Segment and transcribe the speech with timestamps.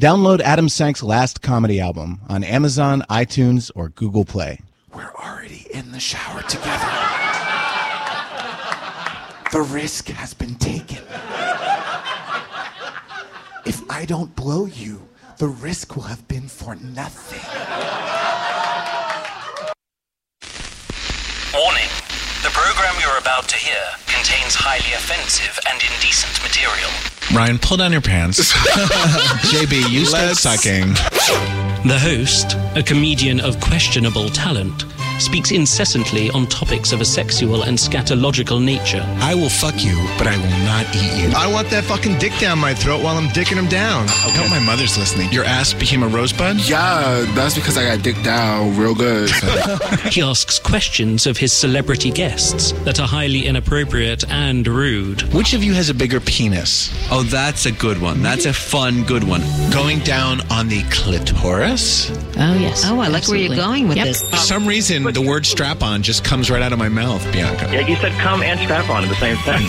[0.00, 4.58] Download Adam Sank's last comedy album on Amazon, iTunes, or Google Play.
[4.94, 6.88] We're already in the shower together.
[9.52, 11.04] The risk has been taken.
[13.64, 17.42] If I don't blow you, the risk will have been for nothing.
[21.52, 21.90] Warning.
[22.42, 26.90] The program you're about to hear contains highly offensive and indecent material.
[27.34, 28.52] Ryan, pull down your pants.
[29.52, 30.88] JB, you start Let's- sucking.
[31.88, 34.84] The host, a comedian of questionable talent,
[35.18, 39.04] speaks incessantly on topics of a sexual and scatological nature.
[39.20, 41.32] I will fuck you, but I will not eat you.
[41.36, 44.04] I want that fucking dick down my throat while I'm dicking him down.
[44.08, 45.30] I hope my mother's listening.
[45.32, 46.68] Your ass became a rosebud?
[46.68, 49.30] Yeah, that's because I got dicked down real good.
[50.12, 55.22] He asks questions of his celebrity guests that are highly inappropriate and rude.
[55.32, 56.90] Which of you has a bigger penis?
[57.10, 58.22] Oh, that's a good one.
[58.22, 59.40] That's a fun, good one.
[59.70, 62.10] Going down on the clitoris?
[62.38, 62.82] Oh, yes.
[62.86, 64.06] Oh, I like where you're going with Yep.
[64.06, 64.22] this.
[64.30, 67.68] For some reason, the word strap on just comes right out of my mouth, Bianca.
[67.72, 69.62] Yeah, you said come and strap on at the same time.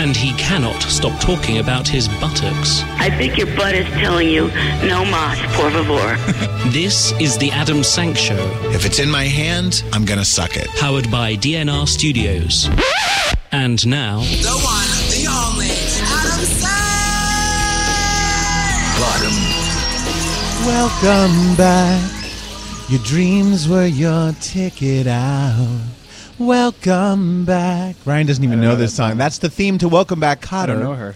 [0.00, 2.82] And he cannot stop talking about his buttocks.
[2.98, 4.46] I think your butt is telling you,
[4.88, 6.16] no mas, por favor.
[6.72, 8.38] This is the Adam Sank Show,
[8.72, 10.68] If it's in my hand, I'm gonna suck it.
[10.78, 12.68] powered by DNR Studios.
[13.50, 15.68] And now, The one, the only,
[16.00, 16.80] Adam Sank.
[20.64, 22.21] Welcome back.
[22.92, 25.80] Your dreams were your ticket out.
[26.38, 27.96] Welcome back.
[28.04, 29.16] Ryan doesn't even know, this song.
[29.16, 30.64] That's the theme to Welcome Back, Kotter.
[30.64, 31.14] I don't know her.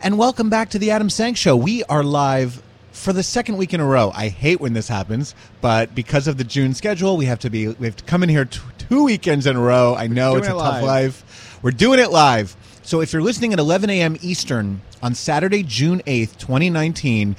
[0.00, 1.56] And welcome back to the Adam Sank Show.
[1.56, 4.12] We are live for the second week in a row.
[4.14, 7.66] I hate when this happens, but because of the June schedule, we have to be
[7.66, 9.96] we have to come in here t- two weekends in a row.
[9.96, 11.58] I know it's a it tough life.
[11.60, 12.56] We're doing it live.
[12.84, 14.16] So if you're listening at 11 a.m.
[14.22, 17.34] Eastern on Saturday, June 8th, 2019,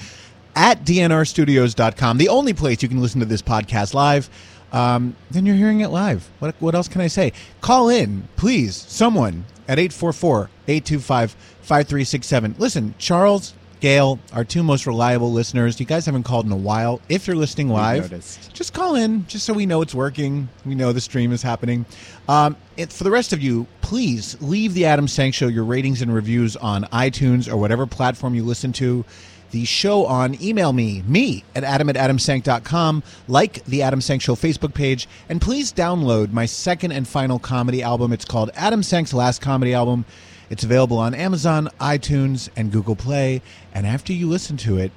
[0.58, 4.28] at dnrstudios.com, the only place you can listen to this podcast live,
[4.74, 6.28] um, then you're hearing it live.
[6.40, 7.32] What, what else can I say?
[7.62, 11.32] Call in, please, someone at 844 825
[11.62, 12.56] 5367.
[12.58, 15.80] Listen, Charles, Gail, our two most reliable listeners.
[15.80, 17.00] You guys haven't called in a while.
[17.08, 18.10] If you're listening live,
[18.54, 20.50] just call in, just so we know it's working.
[20.66, 21.86] We know the stream is happening.
[22.28, 26.02] Um, it, for the rest of you, please leave the Adam Sank Show your ratings
[26.02, 29.06] and reviews on iTunes or whatever platform you listen to
[29.52, 30.42] the show on.
[30.42, 35.42] Email me, me at adam at adamsank.com, like the Adam Sank Show Facebook page, and
[35.42, 38.14] please download my second and final comedy album.
[38.14, 40.06] It's called Adam Sank's Last Comedy Album.
[40.50, 43.42] It's available on Amazon, iTunes, and Google Play.
[43.74, 44.92] And after you listen to it,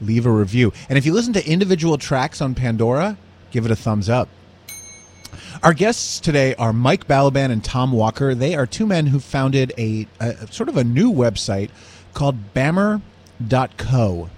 [0.00, 0.72] leave a review.
[0.88, 3.18] And if you listen to individual tracks on Pandora,
[3.50, 4.28] give it a thumbs up.
[5.62, 8.34] Our guests today are Mike Balaban and Tom Walker.
[8.34, 11.70] They are two men who founded a, a sort of a new website
[12.14, 12.54] called
[13.42, 14.30] Bammer.co,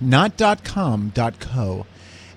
[0.00, 1.86] not dot .com, dot .co.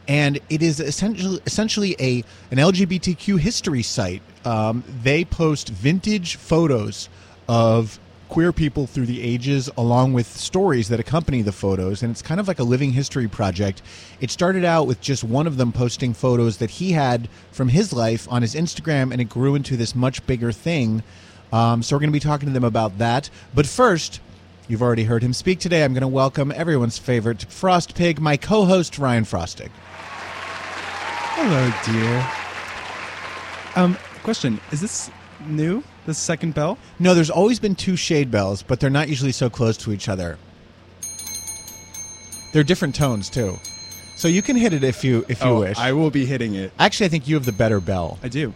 [0.07, 4.22] And it is essentially essentially a an LGBTQ history site.
[4.45, 7.07] Um, they post vintage photos
[7.47, 12.01] of queer people through the ages along with stories that accompany the photos.
[12.01, 13.81] And it's kind of like a living history project.
[14.19, 17.94] It started out with just one of them posting photos that he had from his
[17.94, 21.03] life on his instagram and it grew into this much bigger thing.
[21.53, 23.29] Um, so we're going to be talking to them about that.
[23.53, 24.19] But first
[24.68, 28.38] you've already heard him speak today i'm going to welcome everyone's favorite frost pig my
[28.38, 29.69] co-host ryan frostig
[31.35, 32.28] Hello, dear.
[33.75, 35.09] Um, question: Is this
[35.47, 35.84] new?
[36.06, 36.78] The second bell?
[37.00, 40.07] no there's always been two shade bells but they're not usually so close to each
[40.07, 40.38] other
[42.53, 43.57] they're different tones too
[44.16, 46.53] so you can hit it if you if you oh, wish I will be hitting
[46.56, 46.72] it.
[46.78, 48.19] Actually, I think you have the better bell.
[48.22, 48.53] I do.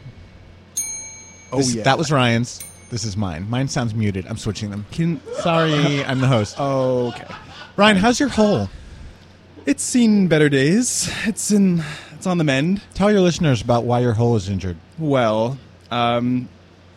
[1.52, 2.64] Oh This- yeah, that was Ryan's.
[2.90, 3.50] This is mine.
[3.50, 4.26] Mine sounds muted.
[4.28, 4.86] I'm switching them.
[4.92, 6.56] Can Sorry, I'm the host.
[6.58, 7.26] oh, okay.
[7.76, 8.70] Ryan, how's your hole?
[9.66, 11.12] It's seen better days.
[11.26, 11.84] It's in.
[12.14, 12.82] It's on the mend.
[12.94, 14.78] Tell your listeners about why your hole is injured.
[14.98, 15.58] Well,
[15.92, 16.48] um,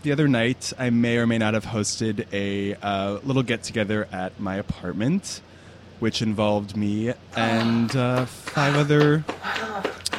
[0.03, 4.09] the other night I may or may not have hosted a uh, little get together
[4.12, 5.43] at my apartment,
[5.99, 9.25] which involved me and uh, five other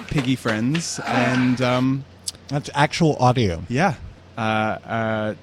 [0.07, 2.05] piggy friends, and um,
[2.49, 3.63] That's actual audio.
[3.69, 3.95] yeah,
[4.37, 5.35] uh, uh,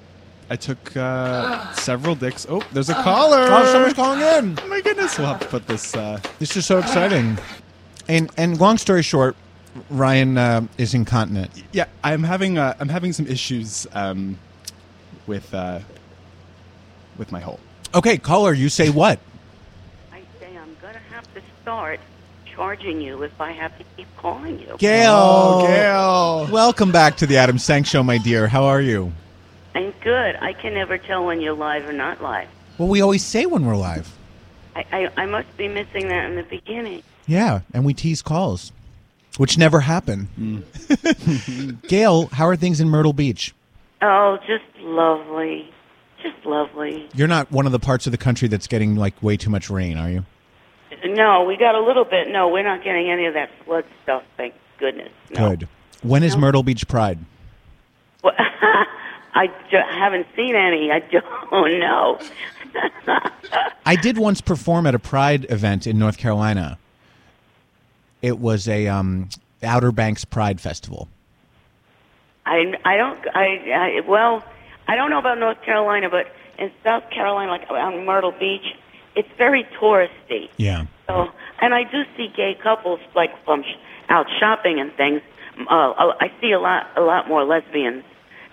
[0.49, 2.47] I took uh, several dicks.
[2.49, 3.37] Oh, there's a caller.
[3.49, 4.57] Oh, someone's calling in.
[4.61, 5.95] Oh my goodness, we'll have to put this.
[5.95, 7.37] Uh, This is so exciting.
[8.07, 9.35] And and long story short,
[9.91, 11.51] Ryan uh, is incontinent.
[11.71, 14.39] yeah, I'm having uh, I'm having some issues um,
[15.27, 15.79] with uh,
[17.17, 17.59] with my hole.
[17.93, 19.19] Okay, caller, you say what?
[20.11, 21.99] I say I'm going to have to start
[22.45, 24.75] charging you if I have to keep calling you.
[24.79, 25.11] Gail.
[25.13, 26.51] Oh, Gail.
[26.51, 28.47] Welcome back to the Adam Sank Show, my dear.
[28.47, 29.11] How are you?
[29.75, 30.35] I'm good.
[30.35, 32.47] I can never tell when you're live or not live.
[32.77, 34.15] Well, we always say when we're live.
[34.75, 37.03] I I, I, must be missing that in the beginning.
[37.27, 38.71] Yeah, and we tease calls,
[39.37, 40.29] which never happen.
[40.39, 41.81] Mm.
[41.87, 43.53] Gail, how are things in Myrtle Beach?
[44.01, 45.69] Oh, just lovely.
[46.21, 47.09] Just lovely.
[47.13, 49.69] You're not one of the parts of the country that's getting like way too much
[49.69, 50.25] rain, are you?
[51.05, 52.27] No, we got a little bit.
[52.29, 55.11] No, we're not getting any of that flood stuff, thank goodness.
[55.31, 55.49] No.
[55.49, 55.67] Good.
[56.01, 57.19] When is Myrtle Beach Pride?
[58.23, 58.33] Well,
[59.33, 60.91] I ju- haven't seen any.
[60.91, 62.19] I don't know.
[63.85, 66.77] I did once perform at a Pride event in North Carolina.
[68.21, 69.29] It was a um,
[69.63, 71.07] Outer Banks Pride Festival.
[72.45, 73.19] I, I don't.
[73.33, 74.43] I, I well,
[74.87, 76.25] I don't know about North Carolina, but
[76.57, 78.65] in South Carolina, like on Myrtle Beach,
[79.15, 80.49] it's very touristy.
[80.57, 80.85] Yeah.
[81.07, 81.29] So,
[81.61, 83.77] and I do see gay couples like from sh-
[84.09, 85.21] out shopping and things.
[85.59, 88.03] Uh, I see a lot, a lot more lesbians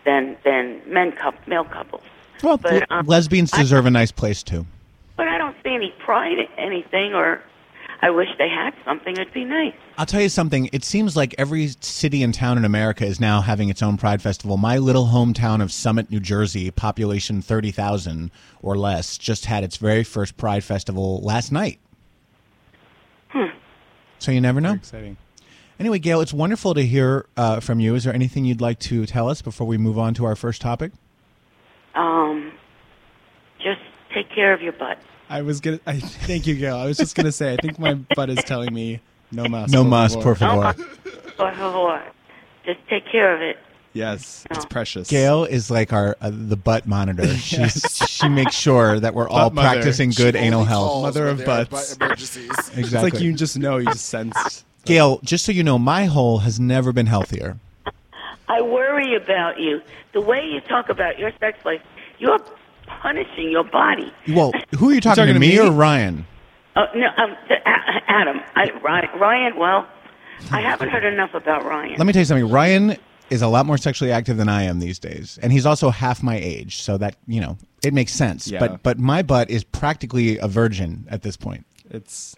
[0.06, 2.02] than than men coup male couples.
[2.42, 4.66] Well, But, um, lesbians deserve a nice place too.
[5.16, 7.42] But I don't see any pride in anything, or
[8.02, 9.14] I wish they had something.
[9.14, 9.72] It'd be nice.
[9.96, 10.68] I'll tell you something.
[10.72, 14.20] It seems like every city and town in America is now having its own Pride
[14.20, 14.58] Festival.
[14.58, 18.30] My little hometown of Summit, New Jersey, population 30,000
[18.60, 21.78] or less, just had its very first Pride Festival last night.
[23.30, 23.46] Hmm.
[24.18, 24.74] So you never know.
[24.74, 25.16] exciting.
[25.78, 27.94] Anyway, Gail, it's wonderful to hear uh, from you.
[27.94, 30.62] Is there anything you'd like to tell us before we move on to our first
[30.62, 30.92] topic?
[31.94, 32.52] Um,
[33.58, 33.80] just
[34.14, 34.98] take care of your butt.
[35.28, 35.80] I was gonna.
[35.86, 36.76] I thank you, Gail.
[36.76, 37.52] I was just gonna say.
[37.52, 39.00] I think my butt is telling me
[39.32, 39.70] no mas.
[39.70, 40.74] No por mas, favor." por favor.
[41.36, 42.02] Por favor,
[42.64, 43.56] just take care of it.
[43.92, 45.08] Yes, it's precious.
[45.08, 47.26] Gail is like our uh, the butt monitor.
[47.36, 49.68] She's, she makes sure that we're all mother.
[49.68, 51.02] practicing good She anal health.
[51.02, 51.94] Mother of when there are butts.
[51.94, 52.50] butt emergencies.
[52.50, 52.82] Exactly.
[52.82, 53.78] It's like you just know.
[53.78, 54.64] You just sense.
[54.86, 57.58] Gail, just so you know, my hole has never been healthier.
[58.48, 59.82] I worry about you.
[60.12, 61.82] The way you talk about your sex life,
[62.18, 62.38] you're
[62.86, 64.12] punishing your body.
[64.28, 65.58] Well, who are you talking, talking to, to me, me?
[65.58, 66.26] or Ryan?
[66.76, 67.36] Oh no, um,
[68.06, 69.56] Adam, I, Ryan, Ryan.
[69.56, 69.86] Well,
[70.52, 71.96] I haven't heard enough about Ryan.
[71.96, 72.50] Let me tell you something.
[72.50, 72.96] Ryan
[73.30, 76.22] is a lot more sexually active than I am these days, and he's also half
[76.22, 78.46] my age, so that you know it makes sense.
[78.46, 78.60] Yeah.
[78.60, 81.64] But but my butt is practically a virgin at this point.
[81.90, 82.34] It's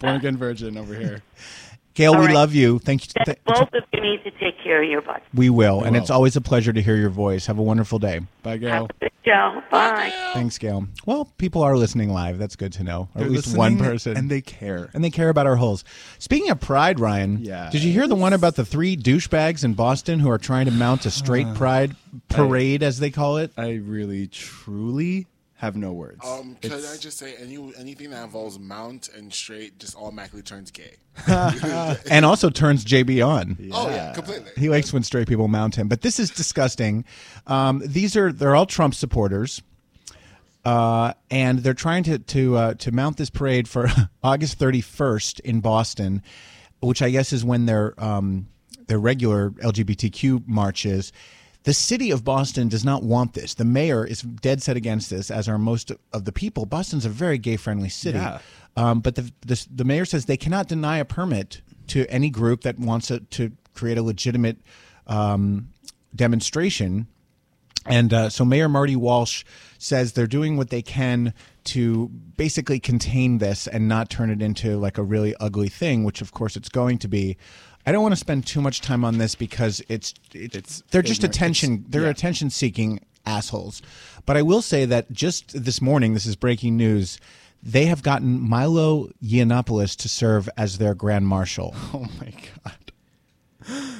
[0.00, 1.22] born again virgin over here.
[1.94, 2.34] Gail, All we right.
[2.34, 2.78] love you.
[2.78, 3.12] Thank you.
[3.14, 5.22] Then Th- both of you need to take care of your butt.
[5.34, 6.00] we will, and will.
[6.00, 7.46] it's always a pleasure to hear your voice.
[7.46, 8.20] Have a wonderful day.
[8.42, 8.84] Bye, Have Gail.
[8.86, 9.12] a good.
[9.70, 10.10] Bye.
[10.32, 10.86] Thanks, Gail.
[11.06, 12.38] Well, people are listening live.
[12.38, 13.08] That's good to know.
[13.14, 14.16] Or at least one person.
[14.16, 14.90] and they care.
[14.94, 15.84] and they care about our holes.
[16.18, 17.68] Speaking of pride, Ryan, Yeah.
[17.70, 20.72] did you hear the one about the three douchebags in Boston who are trying to
[20.72, 21.94] mount a straight uh, pride
[22.28, 23.52] parade, as they call it?
[23.56, 25.26] I really, truly
[25.62, 26.18] have no words.
[26.26, 30.42] Um, could It's- I just say any anything that involves mount and straight just automatically
[30.42, 30.96] turns gay?
[32.10, 33.56] and also turns JB on.
[33.72, 34.50] Oh yeah, completely.
[34.56, 37.04] He likes when straight people mount him, but this is disgusting.
[37.46, 39.62] Um, these are they're all Trump supporters,
[40.64, 43.88] uh, and they're trying to to uh, to mount this parade for
[44.24, 46.22] August 31st in Boston,
[46.80, 48.48] which I guess is when their um,
[48.88, 51.12] their regular LGBTQ march is.
[51.64, 53.54] The city of Boston does not want this.
[53.54, 56.66] The mayor is dead set against this, as are most of the people.
[56.66, 58.18] Boston's a very gay friendly city.
[58.18, 58.40] Yeah.
[58.76, 62.62] Um, but the, the the mayor says they cannot deny a permit to any group
[62.62, 64.58] that wants to, to create a legitimate
[65.06, 65.68] um,
[66.14, 67.06] demonstration.
[67.84, 69.44] And uh, so Mayor Marty Walsh
[69.78, 74.78] says they're doing what they can to basically contain this and not turn it into
[74.78, 77.36] like a really ugly thing, which of course it's going to be.
[77.84, 81.02] I don't want to spend too much time on this because it's it's, It's they're
[81.02, 82.08] just attention they're yeah.
[82.10, 83.82] attention seeking assholes.
[84.26, 87.18] But I will say that just this morning, this is breaking news.
[87.62, 91.74] They have gotten Milo Yiannopoulos to serve as their grand marshal.
[91.94, 92.32] Oh my
[92.64, 93.92] god.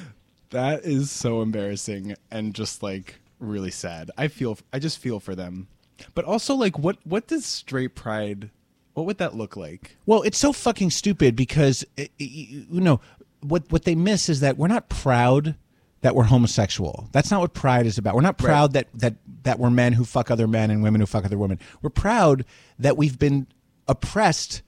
[0.51, 4.11] That is so embarrassing and just like really sad.
[4.19, 5.69] I feel I just feel for them.
[6.15, 8.51] But also like what what does straight pride
[8.95, 9.97] what would that look like?
[10.05, 13.01] Well, it's so fucking stupid because i- i- you know
[13.43, 15.57] what what they miss is that we're not proud
[16.01, 17.09] that we're homosexual.
[17.13, 18.15] That's not what pride is about.
[18.15, 21.07] We're not proud that that that we're men who fuck other men and women who
[21.07, 21.59] fuck other women.
[21.81, 22.45] We're proud
[22.79, 23.47] that we've been
[23.89, 24.63] oppressed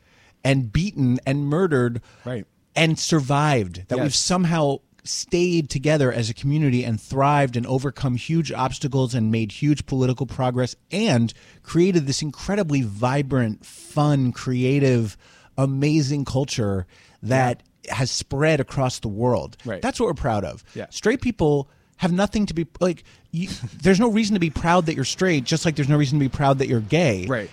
[0.45, 2.47] and beaten and murdered Right.
[2.77, 3.85] and survived.
[3.89, 9.31] That we've somehow stayed together as a community and thrived and overcome huge obstacles and
[9.31, 15.17] made huge political progress and created this incredibly vibrant, fun, creative,
[15.59, 16.87] amazing culture
[17.23, 19.57] that has spread across the world.
[19.65, 19.83] Right.
[19.83, 20.65] That's what we're proud of.
[20.75, 20.87] Yeah.
[20.91, 23.49] Straight people have nothing to be like you,
[23.83, 26.25] there's no reason to be proud that you're straight just like there's no reason to
[26.25, 27.27] be proud that you're gay.
[27.27, 27.51] Right.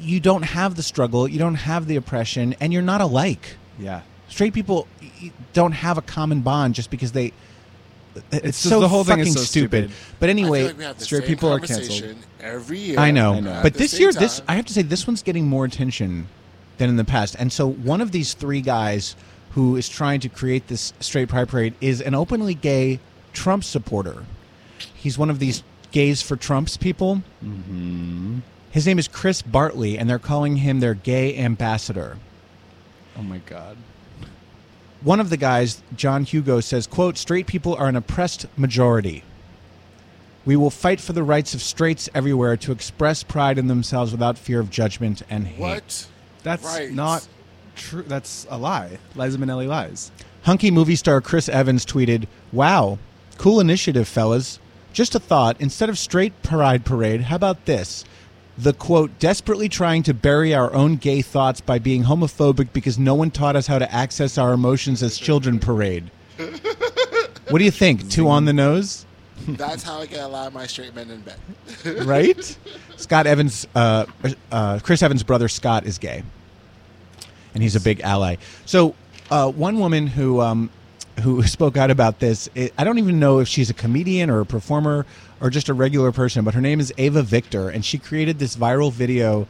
[0.00, 4.00] You don't have the struggle, you don't have the oppression and you're not alike Yeah.
[4.28, 7.32] straight people y- y- don't have a common bond just because they
[8.32, 9.92] it's, It's so the whole thing fucking is so stupid.
[10.18, 12.98] But anyway, like we have the straight people are canceled Every year.
[12.98, 14.42] I know, at but this same year, this.
[14.48, 16.26] I have to say, this one's getting more attention
[16.78, 17.36] than in the past.
[17.38, 19.14] And so, one of these three guys
[19.50, 23.00] who is trying to create this straight pride parade is an openly gay
[23.32, 24.24] Trump supporter.
[24.94, 27.22] He's one of these gays for Trump's people.
[27.44, 28.38] Mm-hmm.
[28.70, 32.18] His name is Chris Bartley, and they're calling him their gay ambassador.
[33.18, 33.76] Oh my god.
[35.02, 39.24] One of the guys, John Hugo, says, quote, straight people are an oppressed majority.
[40.44, 44.38] We will fight for the rights of straights everywhere to express pride in themselves without
[44.38, 45.58] fear of judgment and hate.
[45.60, 46.06] What?
[46.42, 46.92] That's Right.
[46.92, 47.26] not
[47.76, 48.02] true.
[48.02, 48.98] That's a lie.
[49.14, 50.10] Liza Minnelli lies.
[50.42, 52.98] Hunky movie star Chris Evans tweeted, Wow,
[53.38, 54.58] cool initiative, fellas.
[54.92, 58.04] Just a thought, instead of straight pride parade, how about this?
[58.58, 63.14] The quote, desperately trying to bury our own gay thoughts by being homophobic because no
[63.14, 66.10] one taught us how to access our emotions as children parade.
[67.48, 68.10] what do you think?
[68.10, 69.06] Two on the nose?
[69.48, 72.06] That's how I get a lot of my straight men in bed.
[72.06, 72.58] right?
[72.96, 74.04] Scott Evans, uh,
[74.52, 76.22] uh, Chris Evans' brother Scott is gay,
[77.54, 78.36] and he's a big ally.
[78.66, 78.94] So,
[79.30, 80.70] uh, one woman who um,
[81.20, 84.40] who spoke out about this, it, I don't even know if she's a comedian or
[84.40, 85.06] a performer
[85.40, 88.56] or just a regular person, but her name is Ava Victor, and she created this
[88.56, 89.46] viral video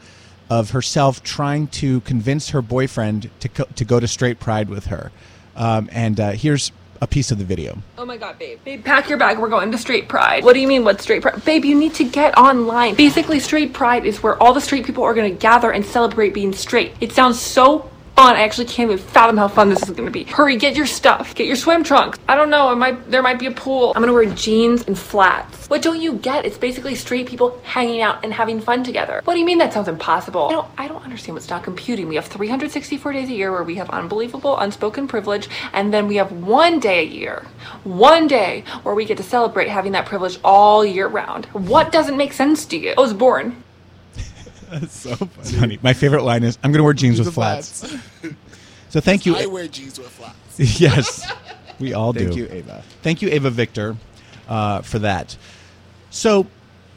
[0.49, 4.87] of herself trying to convince her boyfriend to co- to go to straight pride with
[4.87, 5.12] her.
[5.57, 7.78] Um, and uh, here's a piece of the video.
[7.97, 8.59] Oh my god, babe.
[8.64, 9.38] Babe, pack your bag.
[9.38, 10.45] We're going to Straight Pride.
[10.45, 11.45] What do you mean, what's Straight Pride?
[11.45, 12.95] Babe, you need to get online.
[12.95, 16.35] Basically, Straight Pride is where all the straight people are going to gather and celebrate
[16.35, 16.92] being straight.
[17.00, 17.89] It sounds so
[18.20, 18.36] fun.
[18.36, 20.24] I actually can't even fathom how fun this is going to be.
[20.24, 21.34] Hurry, get your stuff.
[21.34, 22.18] Get your swim trunks.
[22.28, 22.70] I don't know.
[22.70, 23.92] It might there might be a pool.
[23.96, 25.68] I'm going to wear jeans and flats.
[25.68, 26.44] What don't you get?
[26.44, 29.22] It's basically straight people hanging out and having fun together.
[29.24, 30.48] What do you mean that sounds impossible?
[30.48, 32.08] I don't I don't understand what's not computing.
[32.08, 36.16] We have 364 days a year where we have unbelievable unspoken privilege and then we
[36.16, 37.46] have one day a year.
[37.84, 41.46] One day where we get to celebrate having that privilege all year round.
[41.46, 42.94] What doesn't make sense to you?
[42.98, 43.62] I was born.
[44.70, 45.58] That's so funny.
[45.58, 45.78] Funny.
[45.82, 47.82] My favorite line is, "I'm going to wear jeans with flats."
[48.90, 49.37] So thank you.
[49.37, 50.80] I wear jeans with flats.
[50.80, 51.30] yes,
[51.78, 52.25] we all do.
[52.26, 52.82] Thank you, Ava.
[53.02, 53.97] Thank you, Ava Victor,
[54.49, 55.37] uh, for that.
[56.11, 56.47] So,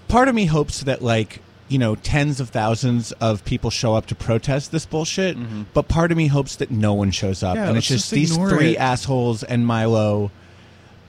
[0.07, 4.07] part of me hopes that like you know tens of thousands of people show up
[4.07, 5.37] to protest this bullshit,
[5.73, 8.11] but part of me hopes that no one shows up, Yeah, and it's just, just
[8.11, 8.79] these three it.
[8.79, 10.31] assholes and Milo.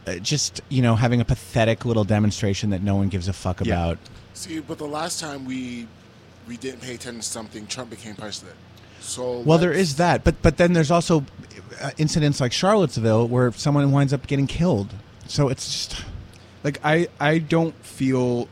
[0.07, 3.65] Uh, just you know, having a pathetic little demonstration that no one gives a fuck
[3.65, 3.73] Yeah.
[3.87, 3.99] about.
[4.35, 5.89] See, but the last time we
[6.47, 8.55] we didn't pay attention to something, Trump became president.
[9.05, 11.25] So Well, there is that, but but then there's also
[11.81, 14.95] uh, incidents like Charlottesville where someone winds up getting killed.
[15.29, 16.05] So it's just
[16.63, 18.49] Like I, I don't feel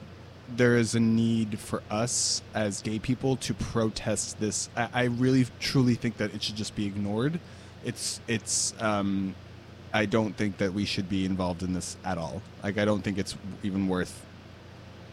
[0.54, 4.68] there is a need for us as gay people to protest this.
[4.76, 7.40] I, I really truly think that it should just be ignored.
[7.84, 9.34] It's it's um,
[9.92, 12.42] I don't think that we should be involved in this at all.
[12.62, 14.24] Like I don't think it's even worth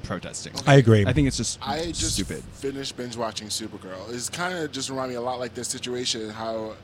[0.04, 0.54] protesting.
[0.68, 1.06] I agree.
[1.06, 2.44] I think it's just I just stupid.
[2.54, 4.12] finished binge watching Supergirl.
[4.14, 6.76] It's kind of just remind me a lot like this situation, how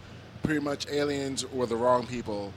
[0.44, 2.54] pretty much aliens were the wrong people,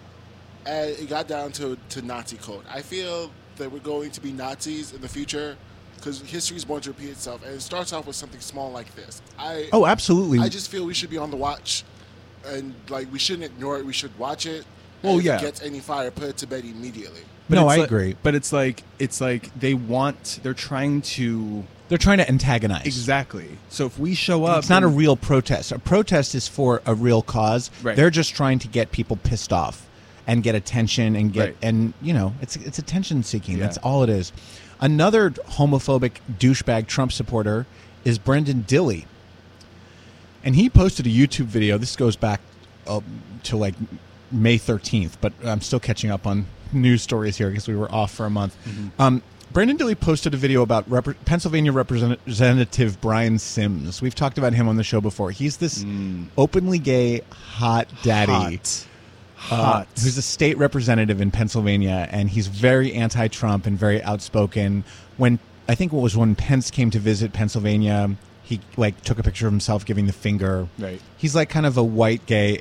[0.66, 2.64] and it got down to to Nazi code.
[2.70, 5.56] I feel that we're going to be Nazis in the future
[5.96, 8.94] because history is born to repeat itself, and it starts off with something small like
[8.94, 9.20] this.
[9.38, 10.38] I Oh, absolutely.
[10.38, 11.84] I just feel we should be on the watch,
[12.46, 13.84] and like we shouldn't ignore it.
[13.86, 14.64] We should watch it.
[15.02, 15.36] Well, and yeah.
[15.38, 17.20] it gets any fire, put it to bed immediately.
[17.48, 18.16] No, I like- agree.
[18.22, 20.40] But it's like it's like they want.
[20.42, 22.84] They're trying to they're trying to antagonize.
[22.86, 23.56] exactly.
[23.70, 25.72] So if we show up, It's not a real protest.
[25.72, 27.70] A protest is for a real cause.
[27.82, 27.96] Right.
[27.96, 29.86] They're just trying to get people pissed off
[30.26, 31.56] and get attention and get Right.
[31.62, 33.56] and you know it's it's attention seeking.
[33.56, 33.64] Yeah.
[33.64, 34.32] That's all it is.
[34.80, 37.66] Another homophobic douchebag Trump supporter
[38.04, 39.06] is Brendan Dilley,
[40.44, 41.78] and he posted a YouTube video.
[41.78, 42.40] This goes back
[42.86, 43.00] uh,
[43.44, 43.74] to like
[44.30, 48.12] May thirteenth, but I'm still catching up on news stories here because we were off
[48.12, 48.56] for a month.
[48.98, 54.02] Um, Brendan Dilley posted a video about Rep- Pennsylvania Representative Brian Sims.
[54.02, 55.30] We've talked about him on the show before.
[55.30, 55.84] He's this
[56.36, 58.86] openly gay hot daddy Hot.
[59.50, 59.88] uh, Hot.
[60.02, 64.84] who's a state representative in Pennsylvania, and he's very anti-Trump and very outspoken.
[65.16, 68.10] When I think what was when Pence came to visit Pennsylvania,
[68.42, 70.68] he like took a picture of himself giving the finger.
[70.78, 71.00] Right.
[71.16, 72.60] He's like kind of a white gay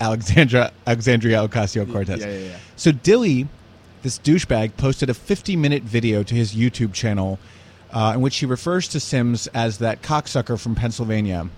[0.00, 2.20] Alexandra Alexandria Ocasio Cortez.
[2.20, 2.56] Yeah, yeah, yeah.
[2.76, 3.46] So Dilley,
[4.02, 7.38] this douchebag, posted a 50-minute video to his YouTube channel
[7.92, 11.48] uh, in which he refers to Sims as that cocksucker from Pennsylvania.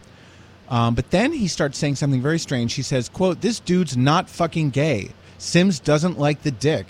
[0.68, 2.74] Um, but then he starts saying something very strange.
[2.74, 5.10] He says, "quote This dude's not fucking gay.
[5.38, 6.86] Sims doesn't like the dick.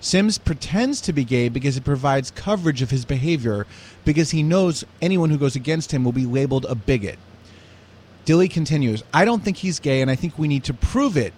[0.00, 3.66] Sims pretends to be gay because it provides coverage of his behavior
[4.04, 7.18] because he knows anyone who goes against him will be labeled a bigot."
[8.26, 11.32] Dilley continues, "I don't think he's gay, and I think we need to prove it."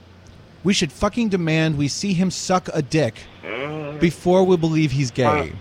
[0.64, 3.14] We should fucking demand we see him suck a dick
[4.00, 5.52] before we believe he's gay.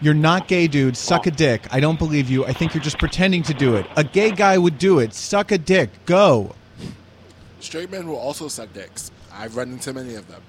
[0.00, 0.96] You're not gay, dude.
[0.96, 1.66] Suck a dick.
[1.70, 2.44] I don't believe you.
[2.44, 3.86] I think you're just pretending to do it.
[3.96, 5.14] A gay guy would do it.
[5.14, 5.90] Suck a dick.
[6.06, 6.54] Go.
[7.60, 9.10] Straight men will also suck dicks.
[9.32, 10.40] I've run into many of them.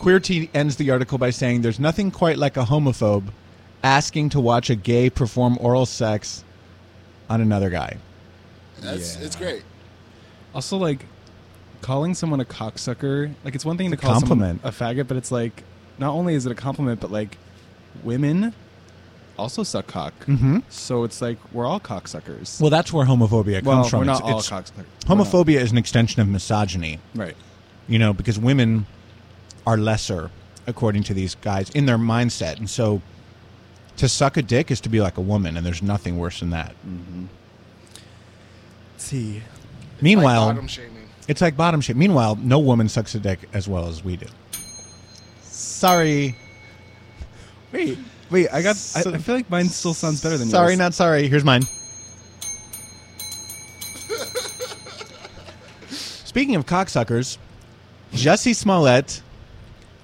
[0.00, 3.28] Queerty ends the article by saying there's nothing quite like a homophobe
[3.84, 6.44] asking to watch a gay perform oral sex
[7.32, 7.96] on another guy.
[8.80, 9.62] That's it's great.
[10.54, 11.06] Also, like
[11.80, 14.60] calling someone a cocksucker, like it's one thing It's to a call compliment.
[14.62, 15.64] someone a faggot, but it's like
[15.98, 17.38] not only is it a compliment, but like
[18.02, 18.54] women
[19.38, 20.12] also suck cock.
[20.26, 20.62] Mhm.
[20.68, 22.60] So it's like we're all cocksuckers.
[22.60, 23.98] Well, that's where homophobia comes Well, from.
[24.00, 25.06] we're not It's- all it's- cocksuckers.
[25.06, 26.98] Homophobia is an extension of misogyny.
[27.14, 27.36] Right.
[27.88, 28.86] You know, because women
[29.66, 30.30] are lesser,
[30.66, 32.58] according to these guys, in their mindset.
[32.58, 33.00] And so
[33.96, 36.50] to suck a dick is to be like a woman, and there's nothing worse than
[36.50, 36.70] that.
[36.86, 37.24] Mm-hmm.
[38.92, 39.42] Let's see.
[40.00, 41.08] Meanwhile, bottom shaming.
[41.28, 41.98] It's like bottom shame.
[41.98, 44.26] Meanwhile, no woman sucks a dick as well as we do.
[45.42, 46.36] Sorry.
[47.72, 47.98] Wait,
[48.30, 48.48] wait.
[48.52, 48.76] I got.
[48.96, 50.52] I, I feel like mine still sounds better than yours.
[50.52, 50.78] Sorry, yours.
[50.78, 51.28] not sorry.
[51.28, 51.62] Here's mine.
[56.32, 57.36] Speaking of cocksuckers,
[58.12, 59.22] Jussie Smollett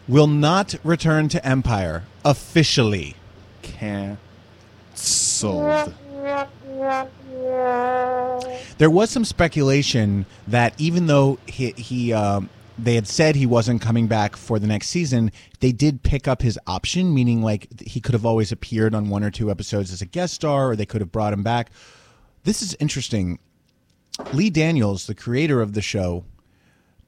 [0.06, 3.16] will not return to Empire officially.
[3.76, 4.18] Cancelled.
[8.78, 12.48] There was some speculation that even though he, he um,
[12.78, 16.42] they had said he wasn't coming back for the next season, they did pick up
[16.42, 20.00] his option, meaning like he could have always appeared on one or two episodes as
[20.00, 21.70] a guest star, or they could have brought him back.
[22.44, 23.38] This is interesting.
[24.32, 26.24] Lee Daniels, the creator of the show,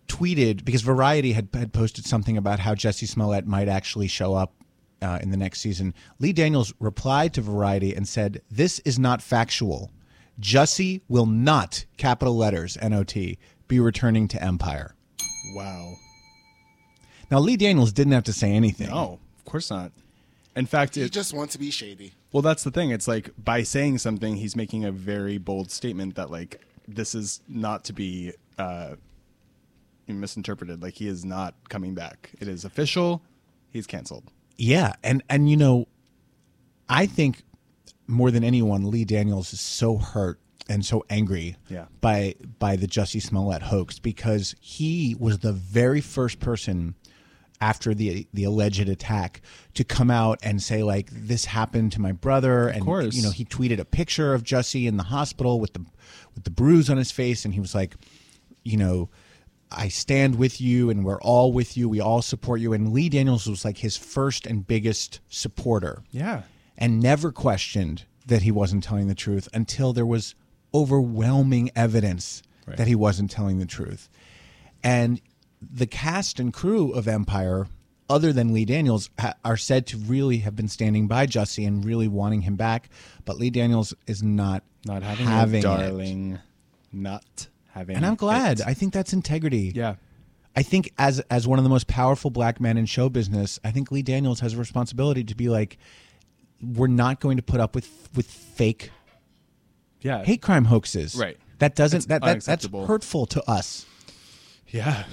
[0.08, 4.52] tweeted because Variety had, had posted something about how Jussie Smollett might actually show up
[5.02, 5.94] uh, in the next season.
[6.18, 9.90] Lee Daniels replied to Variety and said, "This is not factual.
[10.40, 13.38] Jussie will not, capital letters, N-O-T,
[13.68, 14.94] be returning to Empire."
[15.54, 15.94] Wow.
[17.30, 18.88] Now Lee Daniels didn't have to say anything.
[18.88, 19.92] No, of course not.
[20.56, 22.12] In fact, He it, just wants to be shady.
[22.32, 22.90] well, that's the thing.
[22.90, 27.40] It's like by saying something, he's making a very bold statement that like this is
[27.48, 28.96] not to be uh,
[30.08, 30.82] misinterpreted.
[30.82, 32.30] Like he is not coming back.
[32.40, 33.22] It is official.
[33.70, 34.24] He's canceled.
[34.60, 35.88] Yeah, and and you know,
[36.88, 37.42] I think
[38.06, 41.86] more than anyone, Lee Daniels is so hurt and so angry Yeah.
[42.02, 46.94] by by the Jussie Smollett hoax because he was the very first person
[47.62, 49.40] after the the alleged attack
[49.74, 53.14] to come out and say like this happened to my brother and course.
[53.14, 55.84] you know he tweeted a picture of Jussie in the hospital with the
[56.34, 57.96] with the bruise on his face and he was like
[58.62, 59.08] you know
[59.72, 63.08] I stand with you and we're all with you we all support you and Lee
[63.08, 66.42] Daniels was like his first and biggest supporter Yeah.
[66.76, 70.34] and never questioned that he wasn't telling the truth until there was
[70.74, 72.76] overwhelming evidence Right.
[72.76, 74.08] that he wasn't telling the truth.
[74.82, 75.20] And
[75.60, 77.66] the cast and crew of Empire,
[78.08, 81.84] other than Lee Daniels, ha- are said to really have been standing by Jussie and
[81.84, 82.88] really wanting him back.
[83.24, 85.62] But Lee Daniels is not Not having, having it, it.
[85.62, 86.38] darling.
[86.92, 87.96] Not having.
[87.96, 88.60] And I'm glad.
[88.60, 88.66] it.
[88.66, 89.72] I think that's integrity.
[89.74, 89.96] yeah.
[90.56, 93.70] I think as as one of the most powerful black men in show business, I
[93.70, 95.78] think Lee Daniels has a responsibility to be like,
[96.60, 98.90] we're not going to put up with with fake
[100.00, 100.24] Yeah.
[100.24, 101.14] hate crime hoaxes.
[101.14, 101.38] Right.
[101.60, 103.86] That doesn't that, that that's hurtful to us.
[104.68, 105.04] Yeah.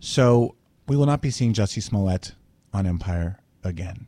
[0.00, 0.54] So
[0.88, 2.32] we will not be seeing Jussie Smollett
[2.72, 4.06] on Empire again.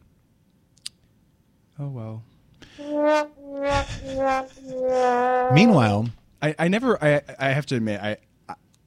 [1.78, 2.24] Oh well.
[5.52, 6.08] Meanwhile,
[6.44, 8.16] I, I never I I have to admit I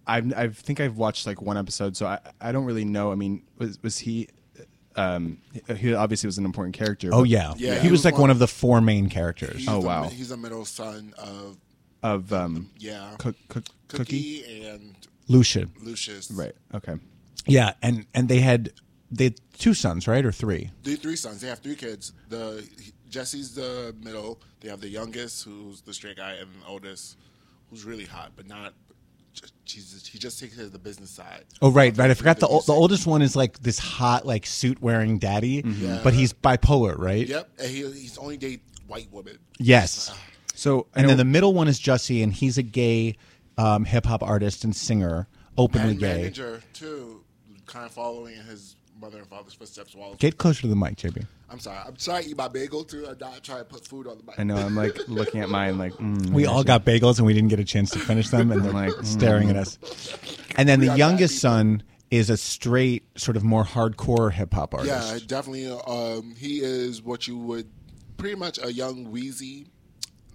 [0.05, 3.15] I I think I've watched like one episode so I I don't really know I
[3.15, 4.27] mean was was he
[4.95, 5.37] um
[5.75, 8.13] he obviously was an important character oh but- yeah, Yeah, he, he was was like
[8.15, 9.65] one- one of the four main characters.
[9.67, 10.03] Oh, the, wow.
[10.09, 11.57] He's the middle son of
[12.03, 14.95] of um yeah, cook, cook, cookie Cookie and
[15.27, 15.71] Lucian.
[15.81, 16.29] Lucious.
[16.31, 16.95] right okay
[17.47, 18.71] Yeah, and and they had
[19.09, 20.69] they had two sons, right, or three?
[20.83, 21.39] Three, three sons.
[21.39, 22.11] They have three kids.
[22.27, 22.67] The
[23.09, 24.41] Jesse's the middle.
[24.59, 27.17] They have the youngest, who's the straight guy, and the oldest,
[27.69, 28.73] who's really hot, but not.
[29.65, 31.43] Jesus, he just takes care of the business side.
[31.62, 32.10] Oh right, right.
[32.10, 35.62] I forgot the ol- the oldest one is like this hot like suit wearing daddy,
[35.65, 35.99] Yeah.
[36.03, 37.27] but he's bipolar, right?
[37.27, 39.38] Yep, and he, he's only date white women.
[39.60, 40.12] Yes.
[40.56, 43.17] so I And know- then the middle one is Jussie, and he's a gay
[43.58, 45.27] um, hip hop artist and singer,
[45.58, 46.17] openly And gay.
[46.17, 47.23] manager too,
[47.67, 49.95] kind of following his mother and father's footsteps.
[49.95, 51.25] While Get closer to the mic, JB.
[51.49, 53.07] I'm sorry, I'm trying to eat my bagel too.
[53.07, 54.39] I'm not trying to put food on the mic.
[54.39, 57.33] I know I'm like looking at mine like mm, We all got bagels and we
[57.33, 59.77] didn't get a chance to finish them, and they're Like, like staring at us.
[60.55, 64.53] And then We the are youngest son is a straight, sort of more hardcore hip
[64.53, 65.13] hop artist.
[65.13, 65.67] Yeah, definitely.
[65.67, 67.69] Um, he is what you would
[68.17, 69.67] pretty much a young Weezy.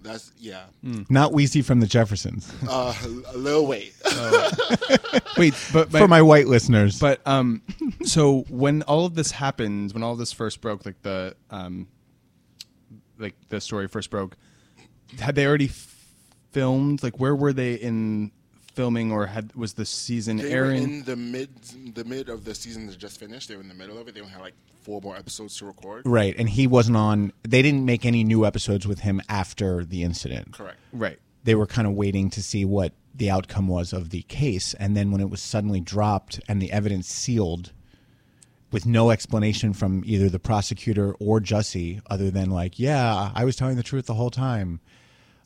[0.03, 0.65] That's yeah.
[1.09, 2.51] Not Weezy from the Jeffersons.
[2.69, 2.93] Uh,
[3.33, 3.93] a little wait.
[5.37, 6.99] Wait, but For my white listeners.
[6.99, 7.61] But um,
[8.03, 11.87] so when all of this happened, when all of this first broke, like the um,
[13.17, 14.37] like the story first broke,
[15.19, 15.95] had they already f-
[16.51, 17.03] filmed?
[17.03, 18.31] Like, where were they in
[18.73, 20.83] filming, or had was the season They were airing?
[20.83, 21.49] in the mid,
[21.93, 23.49] the mid of the season that just finished.
[23.49, 24.15] They were in the middle of it.
[24.15, 26.03] They only had like four more episodes to record.
[26.05, 27.31] Right, and he wasn't on.
[27.43, 30.53] They didn't make any new episodes with him after the incident.
[30.53, 30.77] Correct.
[30.91, 31.19] Right.
[31.43, 34.97] They were kind of waiting to see what the outcome was of the case, and
[34.97, 37.71] then when it was suddenly dropped and the evidence sealed,
[38.71, 43.55] with no explanation from either the prosecutor or Jussie, other than like, "Yeah, I was
[43.55, 44.79] telling the truth the whole time."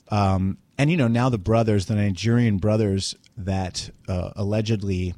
[0.09, 5.13] Um, and you know, now the brothers, the Nigerian brothers that uh, allegedly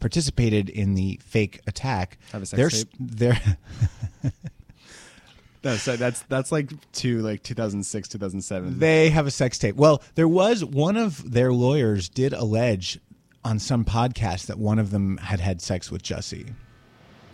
[0.00, 2.88] participated in the fake attack, Have a sex they're tape?
[2.98, 4.32] they're
[5.64, 8.80] No, so that's that's like to like 2006, 2007.
[8.80, 9.76] They have a sex tape.
[9.76, 12.98] Well, there was one of their lawyers did allege
[13.44, 16.52] on some podcast that one of them had had sex with Jussie,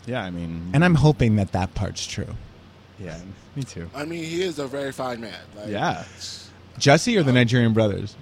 [0.07, 2.35] yeah, I mean, and I'm hoping that that part's true.
[2.99, 3.19] yeah,
[3.57, 3.91] me too.
[3.95, 5.35] I mean, he is a very fine man.
[5.57, 6.05] Like, Yeah,
[6.79, 8.15] Jussie or the Nigerian brothers?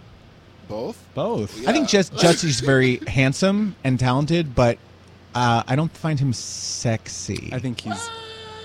[0.68, 1.02] Both.
[1.14, 1.66] both.
[1.68, 4.78] I think just Jussie's very handsome and talented, but
[5.34, 7.50] uh, I don't find him sexy.
[7.52, 8.10] I think he's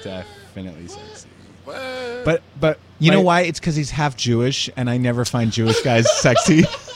[0.04, 1.28] definitely sexy.
[1.66, 3.42] But, But but you know why?
[3.42, 6.64] It's because he's half Jewish, and I never find Jewish guys sexy.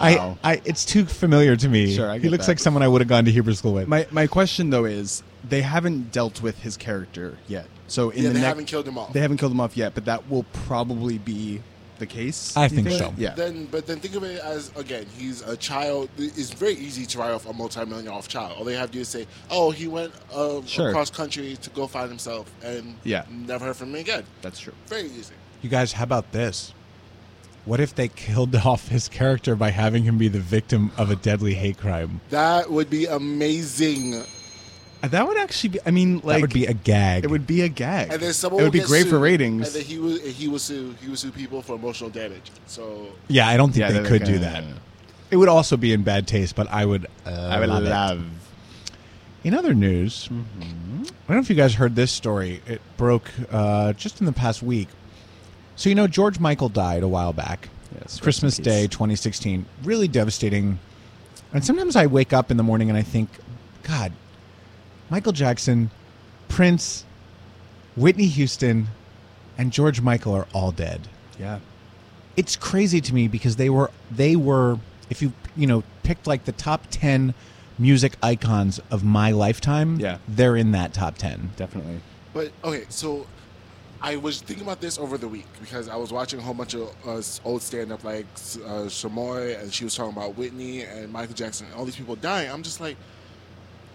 [0.00, 0.38] I, Wow.
[0.44, 1.94] I, it's too familiar to me.
[1.94, 2.52] Sure, I he looks that.
[2.52, 3.88] like someone I would have gone to Hebrew school with.
[3.88, 7.66] My my question though is they haven't dealt with his character yet.
[7.88, 9.12] So in Yeah, the they next- haven't killed him off.
[9.12, 11.60] They haven't killed him off yet, but that will probably be
[11.98, 12.56] the case.
[12.56, 13.12] I do you think so.
[13.16, 13.34] Yeah.
[13.34, 16.08] Then, but then think of it as again, he's a child.
[16.18, 18.56] It's very easy to write off a multi-million off child.
[18.58, 20.88] All they have to do is say, "Oh, he went uh, Sure.
[20.90, 23.24] across country to go find himself," and Yeah.
[23.30, 24.24] never heard from him again.
[24.42, 24.74] That's true.
[24.86, 25.34] Very easy.
[25.62, 26.72] You guys, how about this?
[27.64, 31.16] What if they killed off his character by having him be the victim of a
[31.16, 32.20] deadly hate crime?
[32.30, 34.24] That would be amazing.
[35.02, 35.80] Uh, That would actually be.
[35.86, 37.24] I mean, like that would be a gag.
[37.24, 38.12] it would be a gag.
[38.12, 39.66] And then someone it would will be get great for ratings.
[39.68, 42.50] And then he would he would sue he would sue people for emotional damage.
[42.66, 44.64] So yeah, I don't think Yeah, they they're could like, do that.
[45.30, 47.06] It would also be in bad taste, but I would.
[47.26, 48.24] Uh, I would love love.
[49.44, 52.60] In other news, I don't know if you guys heard this story.
[52.66, 54.88] It broke uh, just in the past week.
[55.76, 57.68] So you know, George Michael died a while back.
[58.00, 58.56] Yes, Christmas.
[58.56, 59.64] Day, 2016.
[59.84, 60.80] Really devastating.
[61.54, 63.30] And sometimes I wake up in the morning and I think,
[63.84, 64.12] God,
[65.10, 65.90] Michael Jackson,
[66.48, 67.04] Prince,
[67.96, 68.88] Whitney Houston,
[69.56, 71.58] and George Michael are all dead Yeah.
[72.36, 74.78] it's crazy to me because they were they were
[75.10, 77.34] if you you know picked like the top 10
[77.78, 80.18] music icons of my lifetime Yeah.
[80.28, 82.00] they're in that top 10 Definitely.
[82.34, 83.26] But okay, so
[84.00, 86.74] I was thinking about this over the week because I was watching a whole bunch
[86.74, 88.26] of uh, old stand-up like
[88.64, 92.14] uh, Shamoy, and she was talking about Whitney and Michael Jackson and all these people
[92.14, 92.48] dying.
[92.48, 92.96] I'm just like,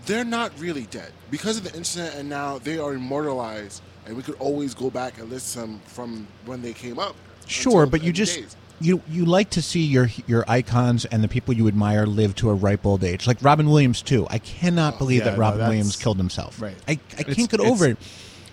[0.05, 4.23] they're not really dead because of the internet, and now they are immortalized, and we
[4.23, 7.15] could always go back and listen to them from when they came up.
[7.45, 8.55] sure but you just days.
[8.79, 12.49] you you like to see your your icons and the people you admire live to
[12.49, 15.37] a ripe old age like robin williams too i cannot oh, believe Oh, yeah, that
[15.37, 16.75] robin that's- williams killed himself right.
[16.87, 17.97] i, I It's- can't get over it and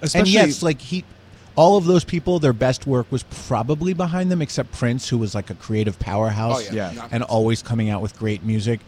[0.02, 1.04] especially- yes like he
[1.54, 5.34] all of those people their best work was probably behind them except prince who was
[5.36, 6.92] like a creative powerhouse Oh, yeah.
[6.92, 7.08] Yeah.
[7.12, 8.80] and always coming out with great music.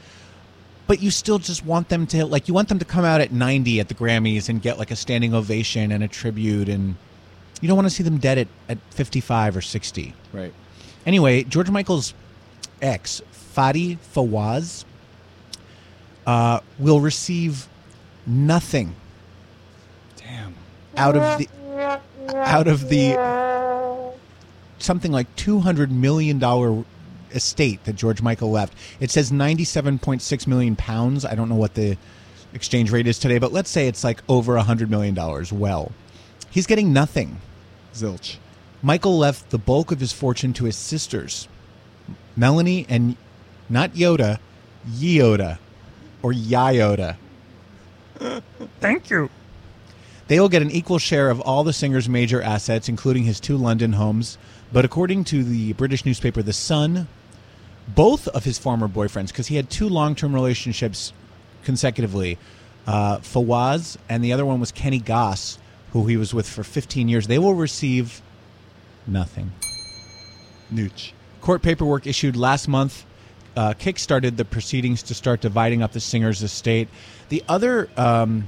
[0.93, 3.33] But you still just want them to like you want them to come out at
[3.33, 6.97] 90 at the Grammys and get like a standing ovation and a tribute and
[7.63, 10.13] you don't want to see them dead at, at 55 or 60.
[10.35, 10.53] Right.
[11.07, 12.13] Anyway, George Michael's
[12.83, 14.85] ex, Fadi Fawaz,
[16.27, 17.69] uh, will receive
[18.27, 18.95] nothing
[20.19, 20.55] Damn.
[20.99, 21.49] out of the
[22.35, 24.13] out of the
[24.79, 26.85] something like two hundred million dollar
[27.35, 28.75] estate that George Michael left.
[29.01, 31.25] It says ninety seven point six million pounds.
[31.25, 31.97] I don't know what the
[32.55, 35.53] exchange rate is today, but let's say it's like over a hundred million dollars.
[35.53, 35.93] Well,
[36.51, 37.41] he's getting nothing.
[37.95, 38.37] Zilch.
[38.83, 41.47] Michael left the bulk of his fortune to his sisters,
[42.37, 43.17] Melanie and
[43.69, 44.39] not Yoda,
[44.89, 45.59] Yoda,
[46.23, 47.17] or Yoda.
[48.81, 49.31] Thank you.
[50.29, 53.57] They will get an equal share of all the singer's major assets, including his two
[53.57, 54.39] London homes.
[54.73, 57.07] But according to the British newspaper The Sun,
[57.89, 61.13] both of his former boyfriends, because he had two long term relationships
[61.65, 62.39] consecutively,
[62.87, 65.59] uh, Fawaz and the other one was Kenny Goss,
[65.93, 68.23] who he was with for 15 years, they will receive
[69.07, 69.53] nothing.
[70.73, 71.13] Nooch.
[71.41, 73.05] Court paperwork issued last month
[73.57, 76.89] uh, kickstarted the proceedings to start dividing up the singer's estate.
[77.29, 78.47] The other um,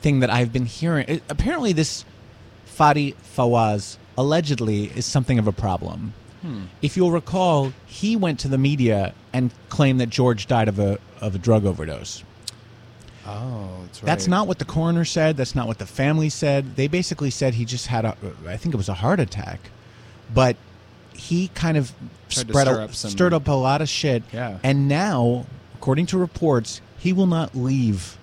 [0.00, 2.04] thing that I've been hearing, it, apparently, this
[2.66, 6.14] Fadi Fawaz allegedly is something of a problem.
[6.42, 6.64] Hmm.
[6.80, 10.98] If you'll recall, he went to the media and claimed that George died of a
[11.20, 12.24] of a drug overdose.
[13.26, 14.06] Oh, that's right.
[14.06, 15.36] That's not what the coroner said.
[15.36, 16.76] That's not what the family said.
[16.76, 19.70] They basically said he just had a, I think it was a heart attack,
[20.32, 20.56] but
[21.12, 21.92] he kind of
[22.28, 24.22] spread up some- stirred up a lot of shit.
[24.32, 24.58] Yeah.
[24.62, 28.16] And now, according to reports, he will not leave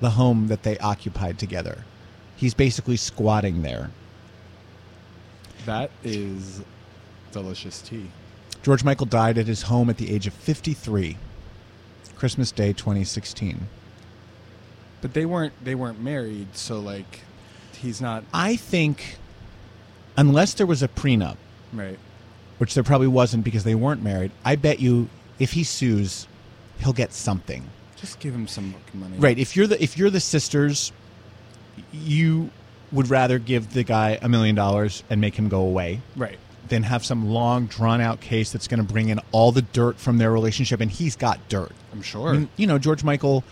[0.00, 1.84] the home that they occupied together.
[2.34, 3.90] He's basically squatting there.
[5.66, 6.62] That is
[7.42, 8.10] delicious tea.
[8.62, 11.16] George Michael died at his home at the age of 53,
[12.16, 13.68] Christmas Day 2016.
[15.00, 17.20] But they weren't they weren't married, so like
[17.72, 19.16] he's not I think,
[20.16, 21.36] unless there was a prenup,
[21.72, 21.98] right.
[22.58, 26.26] which there probably wasn't because they weren't married, I bet you if he sues,
[26.80, 27.62] he'll get something.
[27.94, 29.16] Just give him some money.
[29.18, 29.38] Right.
[29.38, 30.92] If you're the if you're the sisters,
[31.92, 32.50] you
[32.90, 36.00] would rather give the guy a million dollars and make him go away.
[36.16, 36.38] Right.
[36.68, 39.98] Than have some long drawn out case that's going to bring in all the dirt
[39.98, 41.72] from their relationship, and he's got dirt.
[41.92, 42.28] I'm sure.
[42.30, 43.42] I mean, you know, George Michael,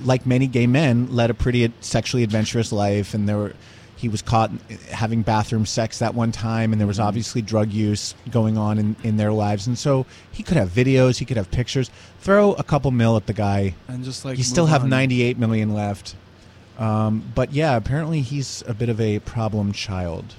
[0.00, 3.52] like many gay men, led a pretty sexually adventurous life, and there were.
[3.94, 4.50] He was caught
[4.90, 7.06] having bathroom sex that one time, and there was Mm-hmm.
[7.06, 9.68] obviously drug use going on in, in their lives.
[9.68, 11.88] And so he could have videos, he could have pictures.
[12.18, 14.88] Throw a couple mil at the guy, And just, like, you still have on.
[14.90, 16.16] 98 million left.
[16.80, 20.34] Um, but yeah, apparently he's a bit of a problem child.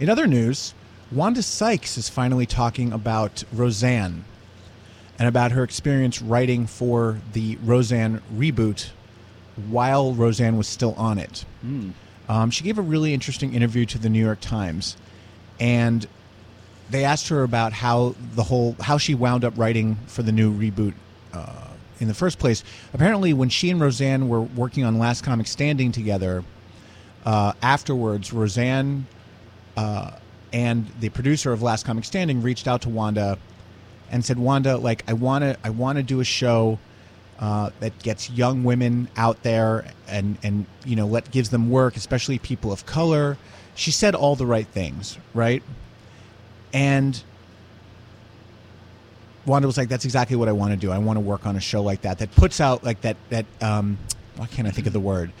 [0.00, 0.74] In other news,
[1.12, 4.24] Wanda Sykes is finally talking about Roseanne
[5.18, 8.90] and about her experience writing for the Roseanne reboot
[9.68, 11.44] while Roseanne was still on it.
[11.60, 11.90] Hmm.
[12.28, 14.96] Um, she gave a really interesting interview to the New York Times,
[15.60, 16.06] and
[16.90, 20.52] they asked her about how the whole how she wound up writing for the new
[20.52, 20.94] reboot
[21.32, 21.68] uh,
[22.00, 22.64] in the first place.
[22.94, 26.44] Apparently, when she and Roseanne were working on Last Comic Standing together,
[27.26, 29.06] uh, afterwards, Roseanne
[29.76, 30.12] uh,
[30.54, 33.38] and the producer of Last Comic Standing reached out to Wanda
[34.10, 36.78] and said, "Wanda, like I want to, I want to do a show
[37.40, 41.96] uh, that gets young women out there and and you know let gives them work,
[41.96, 43.36] especially people of color."
[43.74, 45.60] She said all the right things, right?
[46.72, 47.20] And
[49.46, 50.92] Wanda was like, "That's exactly what I want to do.
[50.92, 53.46] I want to work on a show like that that puts out like that that
[53.60, 53.98] um,
[54.36, 55.32] why can't I think of the word?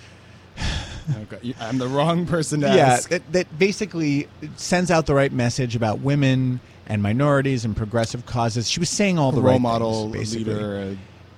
[1.22, 1.54] Okay.
[1.60, 3.10] I'm the wrong person to yeah, ask.
[3.10, 8.70] that, that basically sends out the right message about women and minorities and progressive causes.
[8.70, 10.94] She was saying all the role right model, things, leader, uh,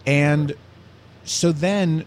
[0.09, 0.55] and
[1.25, 2.05] so then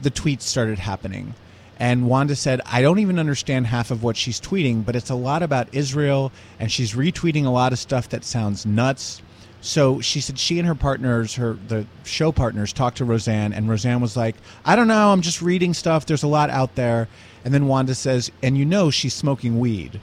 [0.00, 1.34] the tweets started happening.
[1.78, 5.14] And Wanda said, I don't even understand half of what she's tweeting, but it's a
[5.14, 6.30] lot about Israel,
[6.60, 9.20] and she's retweeting a lot of stuff that sounds nuts.
[9.62, 13.68] So she said she and her partners, her the show partners, talked to Roseanne, and
[13.68, 16.04] Roseanne was like, "I don't know, I'm just reading stuff.
[16.04, 17.08] There's a lot out there."
[17.44, 20.00] And then Wanda says, "And you know, she's smoking weed,"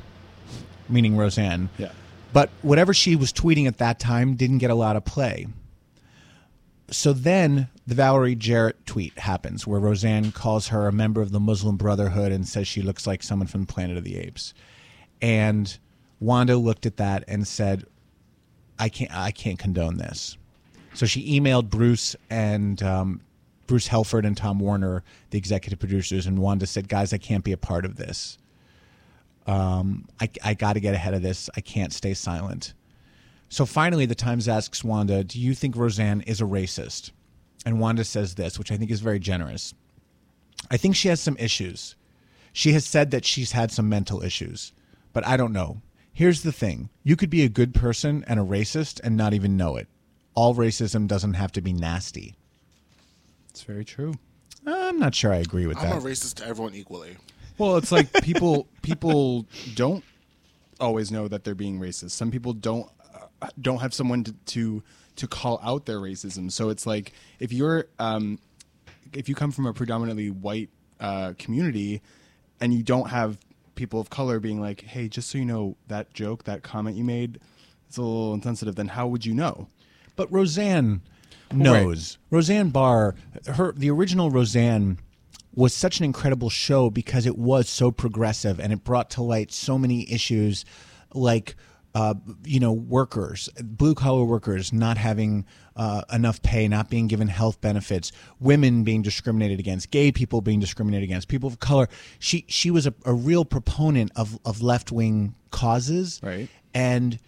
[0.87, 1.69] meaning Roseanne.
[1.77, 1.91] Yeah.
[2.31, 5.47] But whatever she was tweeting at that time didn't get a lot of play.
[6.89, 11.39] So then the Valerie Jarrett tweet happens where Roseanne calls her a member of the
[11.39, 14.53] Muslim Brotherhood and says she looks like someone from the Planet of the Apes.
[15.21, 15.77] And
[16.19, 17.85] Wanda looked at that and said,
[18.79, 20.37] I can't I can't condone this.
[20.93, 23.21] So she emailed Bruce and um,
[23.67, 27.51] Bruce Helford and Tom Werner, the executive producers, and Wanda said, "Guys, I can't be
[27.51, 28.37] a part of this.
[29.45, 31.49] Um, I I got to get ahead of this.
[31.55, 32.73] I can't stay silent."
[33.49, 37.11] So finally, the Times asks Wanda, "Do you think Roseanne is a racist?"
[37.65, 39.73] And Wanda says this, which I think is very generous.
[40.71, 41.95] I think she has some issues.
[42.53, 44.71] She has said that she's had some mental issues,
[45.13, 45.81] but I don't know.
[46.19, 49.55] Here's the thing you could be a good person and a racist and not even
[49.55, 49.87] know it.
[50.35, 52.35] All racism doesn't have to be nasty.
[53.51, 54.15] It's very true.
[54.67, 55.85] I'm not sure I agree with that.
[55.85, 56.05] I'm that.
[56.05, 57.15] a racist to everyone equally.
[57.57, 60.03] Well, it's like people people don't
[60.81, 62.11] always know that they're being racist.
[62.11, 62.89] Some people don't
[63.41, 64.83] uh, don't have someone to, to
[65.15, 66.51] to call out their racism.
[66.51, 68.39] So it's like if you're um,
[69.13, 72.01] if you come from a predominantly white uh, community
[72.59, 73.37] and you don't have
[73.79, 77.03] people of color being like, "Hey, just so you know, that joke, that comment you
[77.05, 77.39] made,
[77.87, 79.69] it's a little insensitive." Then how would you know?
[80.17, 81.01] But Roseanne
[81.51, 81.57] Right.
[81.59, 82.17] knows.
[82.29, 83.15] Roseanne Barr,
[83.47, 84.99] her the original Roseanne
[85.55, 89.51] was such an incredible show because it was so progressive and it brought to light
[89.51, 90.63] so many issues
[91.13, 91.55] like
[91.99, 92.13] uh,
[92.45, 97.59] you know workers blue collar workers not having uh, enough pay not being given health
[97.59, 101.87] benefits women being discriminated against gay people being discriminated against people of color.
[102.19, 106.21] She she was a, a real proponent of, of left-wing causes.
[106.23, 106.47] Right.
[106.73, 107.19] and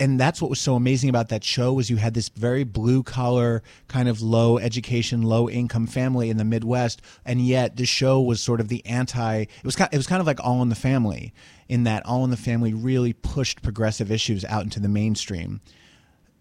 [0.00, 3.02] and that's what was so amazing about that show was you had this very blue
[3.02, 7.00] collar kind of low education low income family in the midwest.
[7.24, 10.20] And yet the show was sort of the anti it was kind, it was kind
[10.20, 11.32] of like all in the family
[11.68, 15.60] in that all in the family really pushed progressive issues out into the mainstream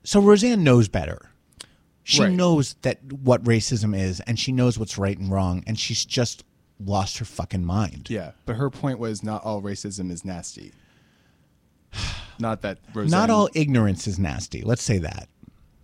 [0.04, 1.30] so roseanne knows better
[2.06, 2.32] she Right.
[2.34, 6.44] knows that what racism is and she knows what's right and wrong and she's just
[6.80, 10.74] lost her fucking mind Yeah, but her point was not all racism is nasty.
[12.40, 15.30] Not that Roseanne, not all ignorance is nasty let's say that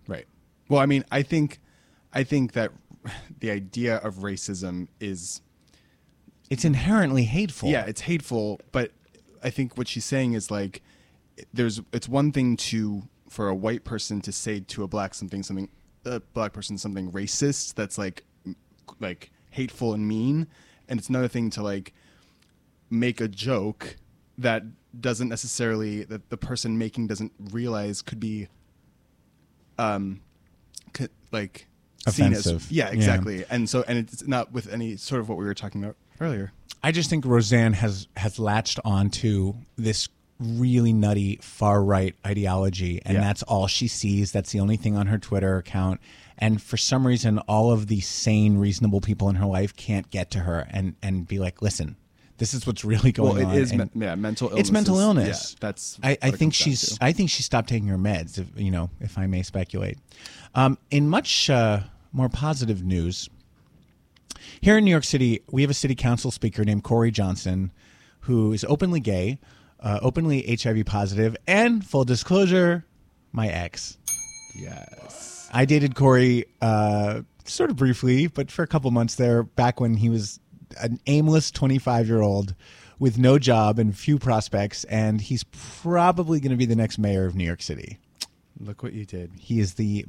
[0.08, 0.26] Right.
[0.68, 1.58] Well, I mean, I think,
[2.12, 2.72] I think that
[3.40, 5.40] the idea of racism is
[6.50, 8.90] it's inherently hateful Yeah, it's hateful, but
[9.42, 10.82] I think what she's saying is like
[11.54, 15.42] there's it's one thing to for a white person to say to a black something
[15.42, 15.68] something
[16.04, 18.24] a black person something racist that's like
[18.98, 20.46] like hateful and mean,
[20.88, 21.92] and it's another thing to like
[22.90, 23.96] make a joke
[24.38, 24.62] that
[25.00, 28.48] doesn't necessarily that the person making doesn't realize could be
[29.78, 30.20] um
[30.96, 31.66] c- like
[32.08, 32.70] seen as- Offensive.
[32.72, 32.92] yeah Yeah.
[32.94, 35.96] exactly and so and it's not with any sort of what we were talking about
[36.20, 43.02] earlier I just think Roseanne has has latched onto this really nutty far right ideology,
[43.04, 43.20] and Yeah.
[43.20, 44.32] that's all she sees.
[44.32, 46.00] That's the only thing on her Twitter account.
[46.38, 50.30] And for some reason, all of the sane, reasonable people in her life can't get
[50.32, 51.96] to her and and be like, "Listen,
[52.38, 54.98] this is what's really going well, on." it is men- yeah mental illness It's mental
[54.98, 55.50] illness.
[55.52, 56.96] yeah, that's I, I think she's.
[57.02, 58.38] I think she stopped taking her meds.
[58.38, 59.98] If, you know, if I may speculate.
[60.54, 61.80] Um, in much uh,
[62.12, 63.28] more positive news,
[64.60, 67.72] here in New York City, we have a city council speaker named Corey Johnson,
[68.20, 69.38] who is openly gay,
[69.80, 72.84] uh, openly HIV positive, and full disclosure,
[73.32, 73.96] my ex.
[74.54, 75.48] Yes.
[75.52, 79.94] I dated Corey uh, sort of briefly, but for a couple months there, back when
[79.94, 80.40] he was
[80.80, 82.54] an aimless 25 year old
[82.98, 87.24] with no job and few prospects, and he's probably going to be the next mayor
[87.24, 87.98] of New York City.
[88.58, 89.32] Look what you did.
[89.38, 90.04] He is the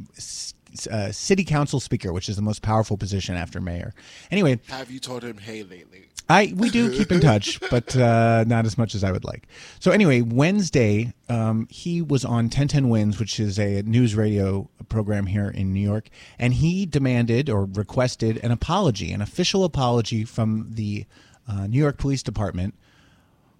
[0.91, 3.93] uh, city council speaker, which is the most powerful position after mayor.
[4.29, 6.07] Anyway, Have you told him hey lately?
[6.29, 9.47] I we do keep in touch, but uh, not as much as I would like.
[9.79, 15.25] So anyway, Wednesday, um, he was on 1010 Wins, which is a news radio program
[15.25, 20.67] here in New York, and he demanded or requested an apology, an official apology from
[20.69, 21.05] the
[21.47, 22.75] uh, New York Police Department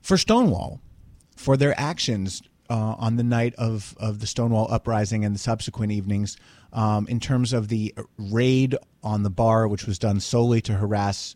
[0.02, 0.80] for Stonewall,
[1.36, 5.92] for their actions uh, on the night of, of the Stonewall uprising and the subsequent
[5.92, 6.38] evenings,
[6.72, 11.36] um, in terms of the raid on the bar, which was done solely to harass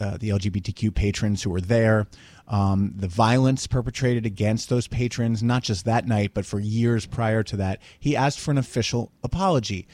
[0.00, 2.06] uh, the LGBTQ patrons who were there,
[2.48, 7.42] um, the violence perpetrated against those patrons, not just that night, but for years prior
[7.42, 7.80] to that.
[7.98, 9.88] He asked for an official apology.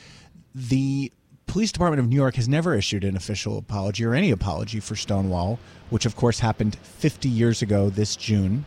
[0.53, 1.13] The
[1.47, 4.97] police department of New York has never issued an official apology or any apology for
[4.97, 8.65] Stonewall, which of course happened 50 years ago this June.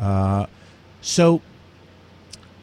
[0.00, 0.46] Uh,
[1.02, 1.42] so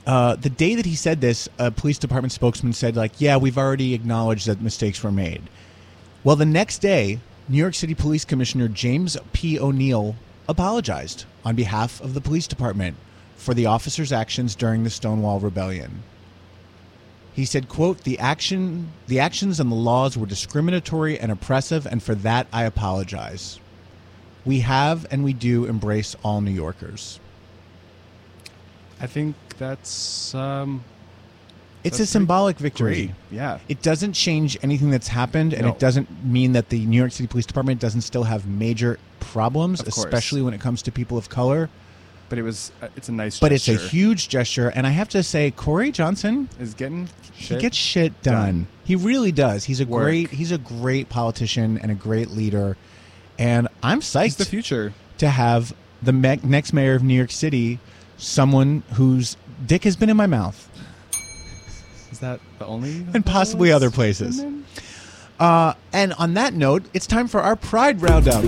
[0.07, 3.59] uh, the day that he said this, a police department spokesman said, like, yeah, we've
[3.59, 5.43] already acknowledged that mistakes were made.
[6.23, 9.59] Well, the next day, New York City Police Commissioner James P.
[9.59, 10.15] O'Neill
[10.47, 12.97] apologized on behalf of the police department
[13.35, 16.03] for the officers' actions during the Stonewall Rebellion.
[17.33, 22.01] He said, quote, the action the actions and the laws were discriminatory and oppressive, and
[22.01, 23.59] for that I apologize.
[24.43, 27.19] We have and we do embrace all New Yorkers.
[29.01, 30.83] I think that's um
[31.83, 33.07] It's that's a symbolic victory.
[33.07, 33.11] great.
[33.31, 33.59] Yeah.
[33.69, 35.69] It doesn't change anything that's happened, and No.
[35.69, 39.81] it doesn't mean that the New York City Police Department doesn't still have major problems,
[39.81, 41.69] especially when it comes to people of color.
[42.27, 45.09] But it was uh, it's a nice But it's a huge gesture, and I have
[45.09, 48.35] to say, Corey Johnson is getting he gets shit done.
[48.35, 48.67] done.
[48.83, 49.63] He really does.
[49.63, 50.03] He's a Work.
[50.03, 52.77] great he's a great politician and a great leader,
[53.39, 54.93] and I'm psyched He's the future.
[55.17, 57.79] to have the me- next mayor of New York City,
[58.19, 60.67] someone whose dick has been in my mouth.
[62.11, 64.43] Is that the only and possibly other places.
[65.39, 68.43] Uh, and on that note, it's time for our Pride Roundup.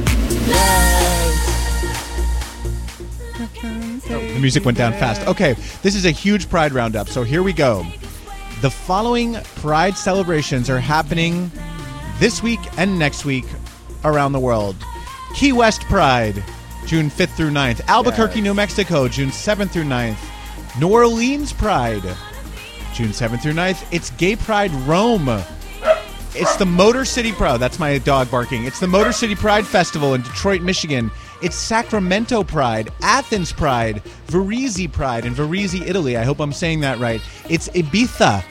[4.13, 5.25] Oh, the music went down fast.
[5.25, 7.86] Okay, this is a huge Pride Roundup, so here we go.
[8.62, 11.49] The following Pride celebrations are happening
[12.19, 13.45] this week and next week
[14.03, 14.75] around the world
[15.34, 16.43] Key West Pride,
[16.86, 17.86] June 5th through 9th.
[17.88, 20.17] Albuquerque, New Mexico, June 7th through 9th.
[20.80, 22.04] New Orleans Pride,
[22.94, 23.86] June 7th through 9th.
[23.91, 25.30] It's Gay Pride Rome.
[26.34, 27.60] It's the Motor City Pride.
[27.60, 28.63] That's my dog barking.
[28.63, 31.12] It's the Motor City Pride Festival in Detroit, Michigan.
[31.42, 36.15] It's Sacramento Pride, Athens Pride, Varese Pride in Varese, Italy.
[36.15, 37.21] I hope I'm saying that right.
[37.50, 38.44] It's Ibiza,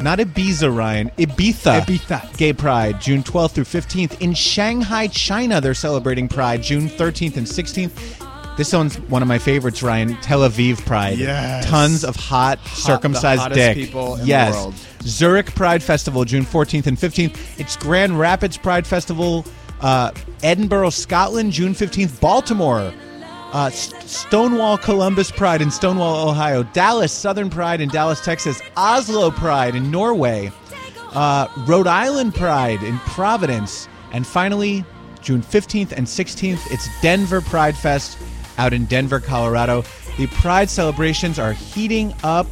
[0.00, 1.10] not Ibiza, Ryan.
[1.18, 1.80] Ibiza.
[1.80, 2.36] Ibiza.
[2.36, 4.20] Gay Pride, June 12th through 15th.
[4.20, 8.56] In Shanghai, China, they're celebrating Pride, June 13th and 16th.
[8.56, 10.16] This one's one of my favorites, Ryan.
[10.20, 11.18] Tel Aviv Pride.
[11.18, 11.66] Yes.
[11.66, 13.76] Tons of hot, circumcised hottest dick.
[13.76, 14.54] people in the yes.
[14.54, 14.74] world.
[15.02, 17.58] Zurich Pride Festival, June 14th and 15th.
[17.58, 19.44] It's Grand Rapids Pride Festival,
[19.80, 20.12] uh,
[20.44, 22.20] Edinburgh, Scotland, June 15th.
[22.20, 22.92] Baltimore,
[23.54, 26.64] uh, Stonewall Columbus Pride in Stonewall, Ohio.
[26.64, 28.60] Dallas Southern Pride in Dallas, Texas.
[28.76, 30.50] Oslo Pride in Norway.
[31.12, 33.88] Uh, Rhode Island Pride in Providence.
[34.12, 34.84] And finally,
[35.22, 38.18] June 15th and 16th, it's Denver Pride Fest
[38.58, 39.84] out in Denver, Colorado.
[40.18, 42.48] The Pride celebrations are heating up.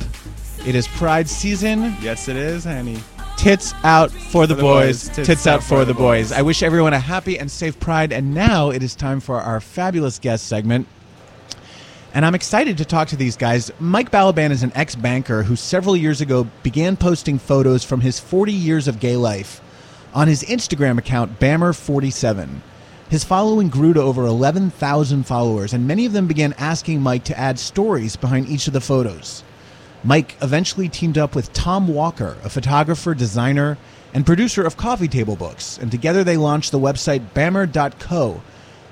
[0.65, 1.97] It is Pride season.
[2.01, 2.99] Yes, it is, honey.
[3.43, 5.09] Tits out for the, the boys.
[5.09, 5.27] boys.
[5.27, 6.31] Tits, out, for, the boys.
[6.31, 8.13] I wish everyone a happy and safe Pride.
[8.13, 10.87] And now it is time for our fabulous guest segment.
[12.15, 13.73] And I'm excited to talk to these guys.
[13.81, 18.21] Mike Balaban is an ex banker who several years ago began posting photos from his
[18.21, 19.61] 40 years of gay life
[20.15, 22.61] on his Instagram account, Bammer47.
[23.11, 27.37] His following grew to over 11,000 followers, and many of them began asking Mike to
[27.37, 29.43] add stories behind each of the photos.
[30.05, 33.79] Mike eventually teamed up with Tom Walker, a photographer, designer,
[34.15, 38.43] and producer of coffee table books, and together they launched the website Bammer.co,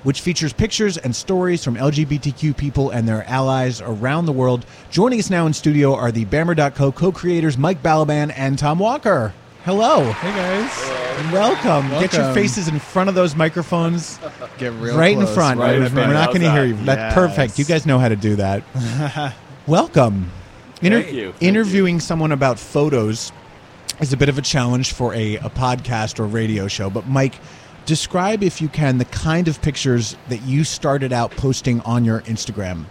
[0.03, 4.65] which features pictures and stories from LGBTQ people and their allies around the world.
[4.89, 9.33] Joining us now in studio are the Bammer.co co creators Mike Balaban and Tom Walker.
[9.63, 10.11] Hello.
[10.13, 11.31] Hey guys.
[11.31, 11.87] Welcome.
[11.99, 14.17] Get your faces in front of those microphones.
[14.57, 15.59] Get real right in front.
[15.59, 16.13] right in We're front.
[16.13, 16.73] not going to hear you.
[16.77, 17.13] That's that?
[17.13, 17.59] perfect.
[17.59, 18.63] You guys know how to do that.
[19.67, 20.31] Welcome.
[20.81, 21.31] Inter- Thank you.
[21.31, 23.31] Thank interviewing someone about photos
[23.99, 26.89] is a bit of a challenge for a, a podcast or radio show.
[26.89, 27.35] But Mike,
[27.85, 32.21] describe if you can the kind of pictures that you started out posting on your
[32.21, 32.85] Instagram.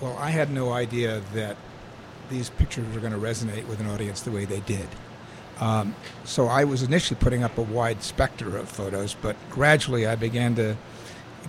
[0.00, 1.56] Well, I had no idea that
[2.30, 4.88] these pictures were going to resonate with an audience the way they did.
[5.60, 10.14] Um, so I was initially putting up a wide specter of photos, but gradually I
[10.14, 10.76] began to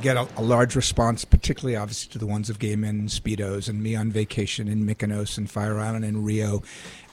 [0.01, 3.81] get a, a large response, particularly obviously to the ones of gay men speedos and
[3.81, 6.63] me on vacation in Mykonos and Fire Island and Rio.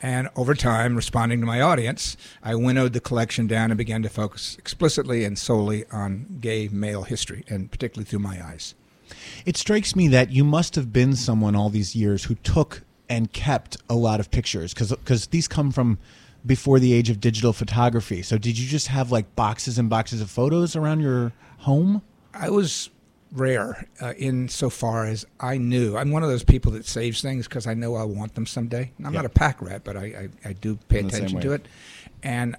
[0.03, 4.09] And over time, responding to my audience, I winnowed the collection down and began to
[4.09, 8.75] focus explicitly and solely on gay male history, and particularly through my eyes.
[9.47, 13.33] It strikes me that you must have been someone all these years who took and
[13.33, 15.99] kept a lot of pictures because these come from
[16.47, 18.23] before the age of digital photography.
[18.23, 22.03] So did you just have like boxes and boxes of photos around your home?
[22.35, 22.91] I was
[23.33, 25.97] rare uh, in so far as I knew.
[25.97, 28.93] I'm one of those people that saves things because I know I'll want them someday.
[28.99, 29.23] And I'm Yeah.
[29.23, 31.67] not a pack rat, but I, I, I do pay In attention to it.
[32.23, 32.57] And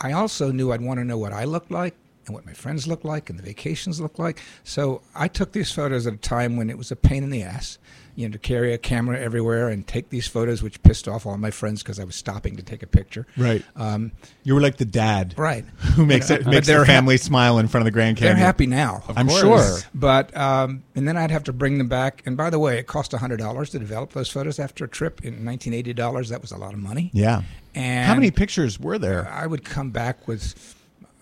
[0.00, 1.94] I also knew I'd want to know what I looked like
[2.26, 4.40] and what my friends looked like and the vacations looked like.
[4.64, 7.42] So I took these photos at a time when it was a pain in the
[7.42, 7.78] ass.
[8.18, 11.36] You know, to carry a camera everywhere and take these photos, which pissed off all
[11.36, 13.28] my friends because I was stopping to take a picture.
[13.36, 13.64] Right.
[13.76, 14.10] Um,
[14.42, 15.64] You were like the dad, Right.
[15.94, 18.34] Who makes it makes they're the hap- family smile in front of the Grand they're
[18.34, 19.04] happy now.
[19.16, 19.78] I'm sure.
[19.94, 22.22] But um, and then I'd have to bring them back.
[22.26, 25.24] And by the way, it cost hundred dollars to develop those photos after a trip.
[25.24, 27.10] In nineteen eighty dollars, that was a lot of money.
[27.14, 27.42] Yeah.
[27.74, 29.28] And How many pictures were there?
[29.30, 30.74] I would come back with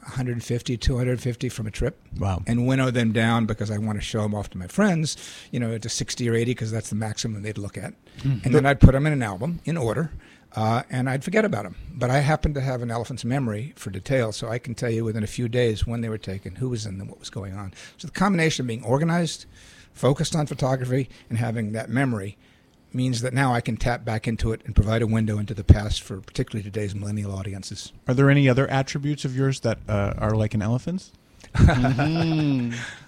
[0.06, 2.00] 150, 250 from a trip.
[2.18, 2.42] Wow.
[2.46, 5.16] And winnow them down because I want to show them off to my friends,
[5.50, 7.94] you know, to 60 or 80 because that's the maximum they'd look at.
[8.20, 8.46] Mm.
[8.46, 10.12] And then I'd put them in an album in order.
[10.54, 11.76] Uh, and I'd forget about them.
[11.92, 15.04] But I happen to have an elephant's memory for detail, so I can tell you
[15.04, 17.54] within a few days when they were taken, who was in them, what was going
[17.54, 17.74] on.
[17.98, 19.44] So the combination of being organized,
[19.92, 22.38] focused on photography, and having that memory
[22.92, 25.64] means that now I can tap back into it and provide a window into the
[25.64, 27.92] past for particularly today's millennial audiences.
[28.08, 31.12] Are there any other attributes of yours that uh, are like an elephant's?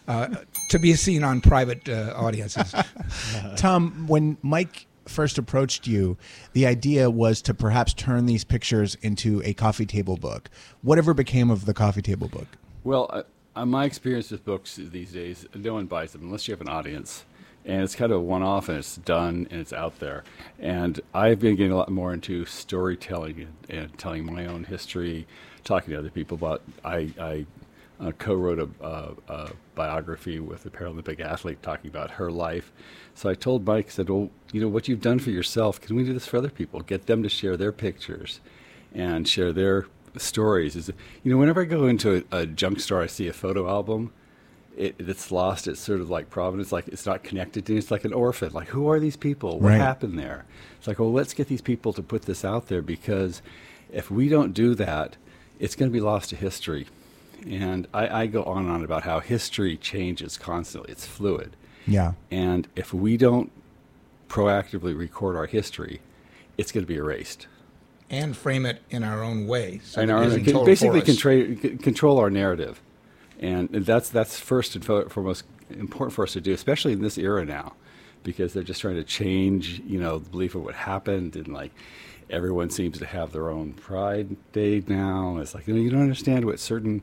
[0.09, 0.29] uh,
[0.71, 2.75] to be seen on private uh, audiences.
[3.57, 6.17] Tom, when Mike first approached you,
[6.53, 10.51] the idea was to perhaps turn these pictures into a coffee table book.
[10.83, 12.47] Whatever became of the coffee table book?
[12.85, 13.23] Well, uh,
[13.57, 16.69] uh, my experience with books these days, no one buys them unless you have an
[16.69, 17.25] audience.
[17.69, 20.25] And it's kind of one off and it's done and it's out there.
[20.59, 25.27] And I've been getting a lot more into storytelling and, and telling my own history,
[25.65, 26.63] talking to other people about.
[26.83, 27.47] I, I
[28.01, 32.73] uh, co wrote a, a biography with a Paralympic athlete talking about her life.
[33.15, 35.97] So I told Mike, I said, Well, you know, what you've done for yourself, can
[35.97, 36.81] we do this for other people?
[36.81, 38.41] Get them to share their pictures
[38.95, 40.77] and share their stories.
[40.77, 40.91] Is
[41.23, 44.13] You know, whenever I go into a, a junk store, I see a photo album
[44.79, 45.67] it, it's lost.
[45.69, 47.77] It's sort of like Providence, like it's not connected to.
[47.77, 48.53] It's like an orphan.
[48.53, 49.59] Like who are these people?
[49.61, 49.77] What Right.
[49.79, 50.45] happened there?
[50.79, 53.43] It's like, well, let's get these people to put this out there because
[53.93, 55.17] if we don't do that,
[55.59, 56.87] it's going to be lost to history.
[57.47, 60.91] And I, I go on and on about how history changes constantly.
[60.93, 61.57] It's fluid.
[61.87, 62.13] Yeah.
[62.31, 63.51] And if we don't
[64.29, 66.01] proactively record our history,
[66.57, 67.47] it's going to be erased.
[68.11, 69.81] and frame it in our own way.
[69.85, 71.21] So and our, isn't can told basically for us.
[71.23, 72.81] contra- c- control our narrative,
[73.39, 77.45] and that's that's first and foremost important for us to do, especially in this era
[77.45, 77.75] now,
[78.23, 81.73] because they're just trying to change, you know, the belief of what happened and like
[82.31, 85.39] everyone seems to have their own Pride Day now.
[85.39, 87.03] It's like you, know, you don't understand what certain,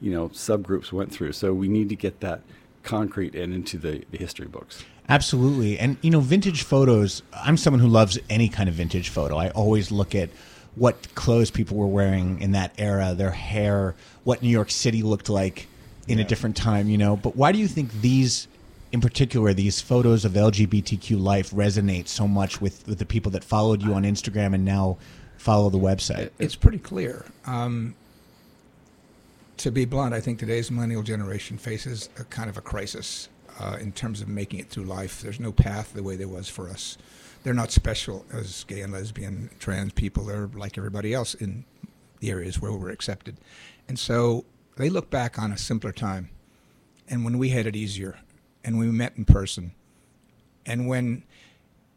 [0.00, 1.32] you know, subgroups went through.
[1.32, 2.42] So we need to get that
[2.82, 4.84] concrete and into the, the history books.
[5.08, 5.78] Absolutely.
[5.78, 9.36] And, you know, vintage photos, I'm someone who loves any kind of vintage photo.
[9.36, 10.30] I always look at
[10.74, 15.28] what clothes people were wearing in that era, their hair, what New York City looked
[15.28, 15.68] like
[16.08, 17.16] in a different time, you know.
[17.16, 18.48] But why do you think these,
[18.92, 23.44] in particular, these photos of LGBTQ life resonate so much with, with the people that
[23.44, 24.98] followed you on Instagram and now
[25.36, 26.30] follow the website?
[26.38, 27.26] It's pretty clear.
[27.46, 27.94] Um,
[29.58, 33.28] to be blunt, I think today's millennial generation faces a kind of a crisis
[33.58, 35.22] uh, in terms of making it through life.
[35.22, 36.98] There's no path the way there was for us.
[37.42, 40.24] They're not special as gay and lesbian, trans people.
[40.24, 41.64] They're like everybody else in
[42.20, 43.36] the areas where we're accepted.
[43.88, 44.44] And so
[44.76, 46.30] they look back on a simpler time
[47.08, 48.18] and when we had it easier
[48.64, 49.72] and we met in person
[50.64, 51.22] and when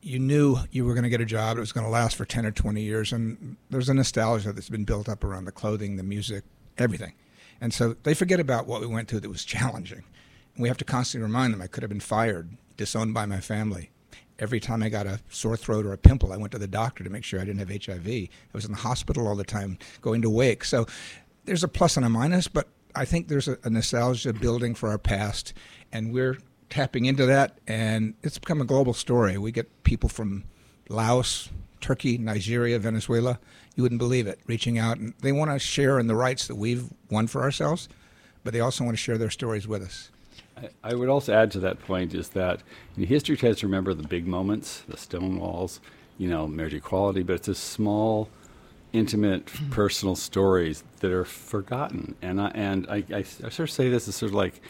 [0.01, 2.25] you knew you were going to get a job, it was going to last for
[2.25, 3.11] 10 or 20 years.
[3.11, 6.43] And there's a nostalgia that's been built up around the clothing, the music,
[6.77, 7.13] everything.
[7.59, 10.03] And so they forget about what we went through that was challenging.
[10.55, 13.41] And we have to constantly remind them I could have been fired, disowned by my
[13.41, 13.91] family.
[14.37, 17.03] Every time I got a sore throat or a pimple, I went to the doctor
[17.03, 18.07] to make sure I didn't have HIV.
[18.07, 20.63] I was in the hospital all the time, going to wake.
[20.63, 20.87] So
[21.45, 24.89] there's a plus and a minus, but I think there's a, a nostalgia building for
[24.89, 25.53] our past,
[25.91, 26.37] and we're
[26.69, 29.37] tapping into that, and it's become a global story.
[29.37, 30.43] We get people from
[30.89, 31.49] Laos,
[31.81, 33.39] Turkey, Nigeria, Venezuela.
[33.75, 34.39] You wouldn't believe it.
[34.45, 37.89] Reaching out, and they want to share in the rights that we've won for ourselves,
[38.43, 40.09] but they also want to share their stories with us.
[40.83, 42.61] I, would also add to that point is that
[42.97, 45.79] history tends to remember the big moments, the stone walls,
[46.17, 48.29] you know, marriage equality, but it's a small,
[48.93, 49.69] intimate, mm-hmm.
[49.69, 52.15] personal stories that are forgotten.
[52.21, 54.61] And I, and I, I, I sort of say this as sort of like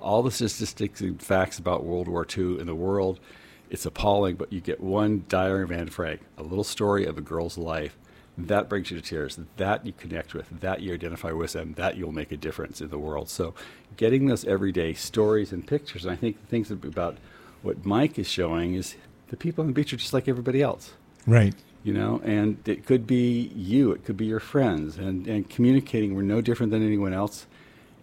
[0.00, 3.20] all the statistics and facts about World War II in the world.
[3.68, 7.20] It's appalling, but you get one Diary of Anne Frank, a little story of a
[7.20, 7.96] girl's life.
[8.38, 9.38] That brings you to tears.
[9.56, 10.60] That you connect with.
[10.60, 11.72] That you identify with them.
[11.74, 13.30] That you'll make a difference in the world.
[13.30, 13.54] So,
[13.96, 16.04] getting those everyday stories and pictures.
[16.04, 17.16] And I think the things about
[17.62, 18.94] what Mike is showing is
[19.28, 20.92] the people on the beach are just like everybody else
[21.26, 21.54] Right.
[21.86, 26.14] You know and it could be you it could be your friends and, and communicating
[26.16, 27.46] we're no different than anyone else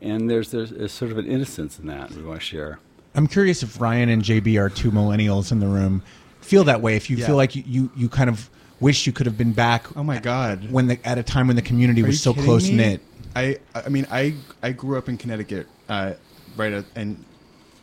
[0.01, 2.79] and there's, there's there's sort of an innocence in that we want to share
[3.15, 6.01] I'm curious if Ryan and JB are two millennials in the room
[6.41, 6.95] feel that way.
[6.95, 7.27] If you Yeah.
[7.27, 9.85] feel like you, you, you kind of wish you could have been back.
[9.95, 10.69] Oh my God!
[10.71, 13.01] When the at a time when the community Are was so close knit
[13.35, 16.13] I I mean I I grew up in Connecticut, uh,
[16.55, 17.25] right at, and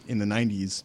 [0.07, 0.83] in the '90s,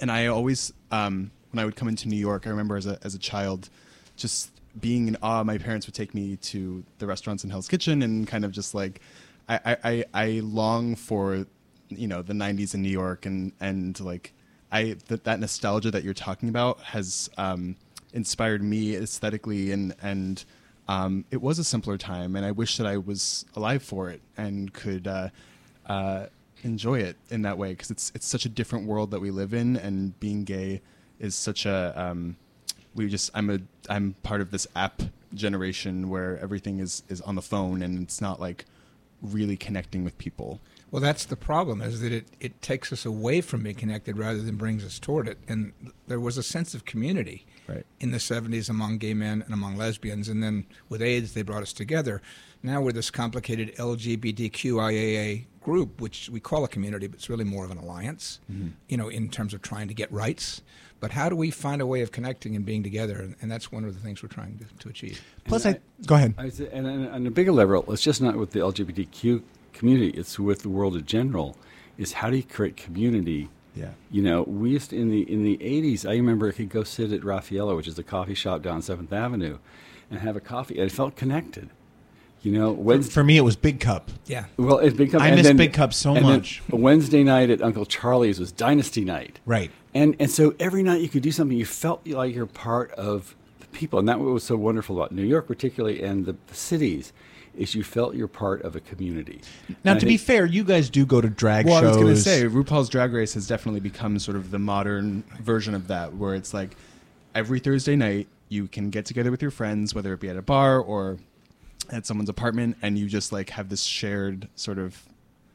[0.00, 2.98] and I always um, when I would come into New York, I remember as a
[3.02, 3.70] as a child,
[4.18, 5.42] just being in awe.
[5.44, 8.74] My parents would take me to the restaurants in Hell's Kitchen and kind of just
[8.74, 9.00] like
[9.48, 11.46] I I, I, long for
[11.88, 14.34] you know the '90s in New York and and like
[14.70, 17.76] I that that nostalgia that you're talking about has um,
[18.12, 20.44] inspired me aesthetically and and
[20.88, 24.22] um, it was a simpler time, and I wish that I was alive for it
[24.38, 25.28] and could uh,
[25.86, 26.26] uh,
[26.62, 29.52] enjoy it in that way because it's it's such a different world that we live
[29.52, 30.80] in, and being gay
[31.20, 32.36] is such a um,
[32.98, 37.34] we just I'm a I'm part of this app generation where everything is is on
[37.34, 38.64] the phone and it's not like
[39.22, 40.60] really connecting with people.
[40.90, 44.40] Well, that's the problem, is that it, it takes us away from being connected rather
[44.40, 45.36] than brings us toward it.
[45.46, 45.72] And
[46.06, 47.84] there was a sense of community Right.
[48.00, 50.28] in the 70s among gay men and among lesbians.
[50.28, 52.22] And then with AIDS, they brought us together.
[52.62, 57.64] Now we're this complicated LGBTQIAA group, which we call a community, but it's really more
[57.64, 58.70] of an alliance, Mhm.
[58.88, 60.62] you know, in terms of trying to get rights.
[61.00, 63.16] But how do we find a way of connecting and being together?
[63.20, 65.22] And, and that's one of the things we're trying to, to achieve.
[65.44, 66.34] Plus, I, go ahead.
[66.36, 69.42] I say, and, and on a bigger level, it's just not with the LGBTQ
[69.72, 71.56] community; it's with the world in general.
[71.98, 73.48] Is how do you create community?
[73.76, 73.90] Yeah.
[74.10, 76.04] You know, we used to, in the in the '80s.
[76.08, 79.12] I remember I could go sit at Raffaello, which is a coffee shop down Seventh
[79.12, 79.58] Avenue,
[80.10, 81.70] and have a coffee, and I felt connected.
[82.42, 84.10] You know, Wednesday, For me, it was Big Cup.
[84.26, 84.44] Yeah.
[84.56, 85.20] well, it's Big Cup.
[85.22, 86.62] I and miss then- Big Cup so and then much.
[86.70, 89.40] Wednesday night at Uncle Charlie's was Dynasty Night.
[89.44, 89.70] Right.
[89.94, 91.56] And and so every night you could do something.
[91.56, 95.24] You felt like you're part of the people, and that was so wonderful about New
[95.24, 97.12] York, particularly, and the, the cities,
[97.56, 99.40] is you felt you're part of a community.
[99.82, 101.84] Now, And I to be think- fair, you guys do go to drag well, shows.
[101.84, 105.24] I was going to say RuPaul's Drag Race has definitely become sort of the modern
[105.40, 106.76] version of that, where it's like
[107.34, 110.42] every Thursday night you can get together with your friends, whether it be at a
[110.42, 111.18] bar or
[111.90, 115.02] at someone's apartment, and you just like have this shared sort of,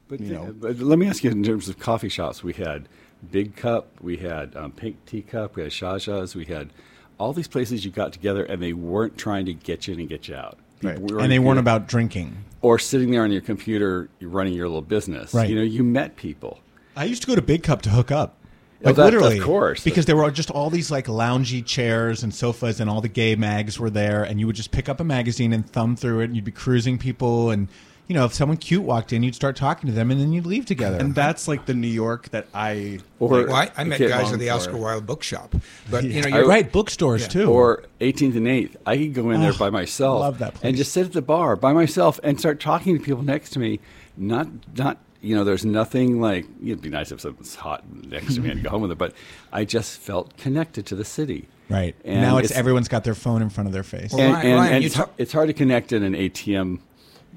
[0.08, 2.88] But, you know, but let me ask you in terms of coffee shops, we had
[3.32, 6.72] Big Cup, we had um, Pink Teacup, we had Shaja's, we had
[7.18, 10.10] all these places you got together, and they weren't trying to get you in and
[10.10, 10.58] get you out.
[10.82, 10.98] Right.
[10.98, 12.36] And they weren't about drinking.
[12.62, 15.34] or sitting there on your computer running your little business.
[15.34, 15.50] Right.
[15.50, 16.60] You know, you met people.
[16.96, 18.38] I used to go to Big Cup to hook up.
[18.84, 19.84] Like that- literally, of course.
[19.84, 23.36] because there were just all these like loungy chairs and sofas, and all the gay
[23.36, 26.26] mags were there, and you would just pick up a magazine and thumb through it,
[26.26, 27.68] and you'd be cruising people, and
[28.10, 30.46] you know, if someone cute walked in, you'd start talking to them, and then you'd
[30.46, 30.98] leave together.
[30.98, 33.00] And that's like the New York that I.
[33.20, 34.80] Or- Well, I, I met guys at the Oscar it.
[34.80, 35.56] Wilde bookshop,
[35.90, 37.28] but you know, you're right, bookstores Yeah.
[37.30, 37.46] too.
[37.50, 38.76] Or 18th and 8th.
[38.86, 40.64] I could go in there Oh, by myself love that place.
[40.68, 43.60] and just sit at the bar by myself and start talking to people next to
[43.60, 43.80] me.
[44.18, 48.42] Not, not you know, there's nothing like, it'd be nice if someone's hot next to
[48.42, 49.14] me and go home with it, but
[49.52, 51.48] I just felt connected to the city.
[51.70, 54.12] right And now, it's, it's- everyone's got their phone in front of their face.
[54.14, 56.14] Well, and, Ryan- and- Ryan, and it's, ta- har- it's hard to connect in an
[56.14, 56.80] ATM,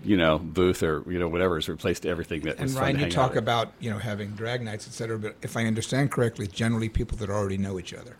[0.04, 3.34] you know, booth or you know whatever has replaced everything that And Ryan, you talk
[3.34, 5.18] about you know having drag nights, et cetera.
[5.18, 8.16] But if I understand correctly, generally people that already know each other.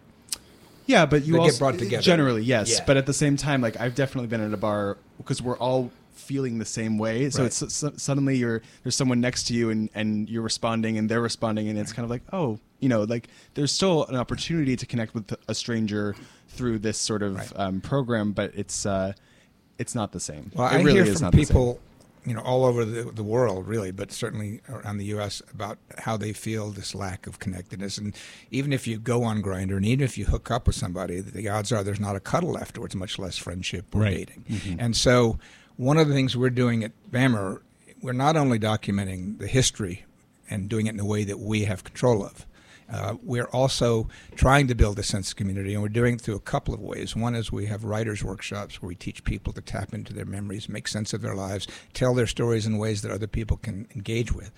[0.86, 2.02] Yeah, but you They get brought together.
[2.02, 2.84] generally yes, Yeah.
[2.86, 5.90] but at the same time, like I've definitely been at a bar because we're all
[6.16, 7.30] feeling the same way.
[7.30, 7.46] So Right.
[7.46, 11.20] it's so, suddenly you're there's someone next to you and and you're responding and they're
[11.20, 14.86] responding and it's kind of like oh you know like there's still an opportunity to
[14.86, 16.14] connect with a stranger
[16.48, 19.12] through this sort of um, program, but it's uh,
[19.78, 20.50] it's not the same.
[20.54, 21.46] Well, it I really hear is from not the same.
[21.54, 21.80] people,
[22.24, 25.42] you know, all over the, the world, really, but certainly around the U.S.
[25.52, 27.98] about how they feel this lack of connectedness.
[27.98, 28.16] And
[28.50, 31.46] even if you go on Grindr, and even if you hook up with somebody, the
[31.50, 34.16] odds are there's not a cuddle afterwards, much less friendship or Right.
[34.26, 34.44] dating.
[34.48, 34.80] Mm-hmm.
[34.80, 35.38] And so,
[35.76, 37.60] one of the things we're doing at Bammer,
[38.00, 40.04] we're not only documenting the history
[40.48, 42.46] and doing it in a way that we have control of.
[42.90, 46.36] Uh, we're also trying to build a sense of community, and we're doing it through
[46.36, 47.16] a couple of ways.
[47.16, 50.68] One is we have writers' workshops where we teach people to tap into their memories,
[50.68, 54.32] make sense of their lives, tell their stories in ways that other people can engage
[54.32, 54.52] with.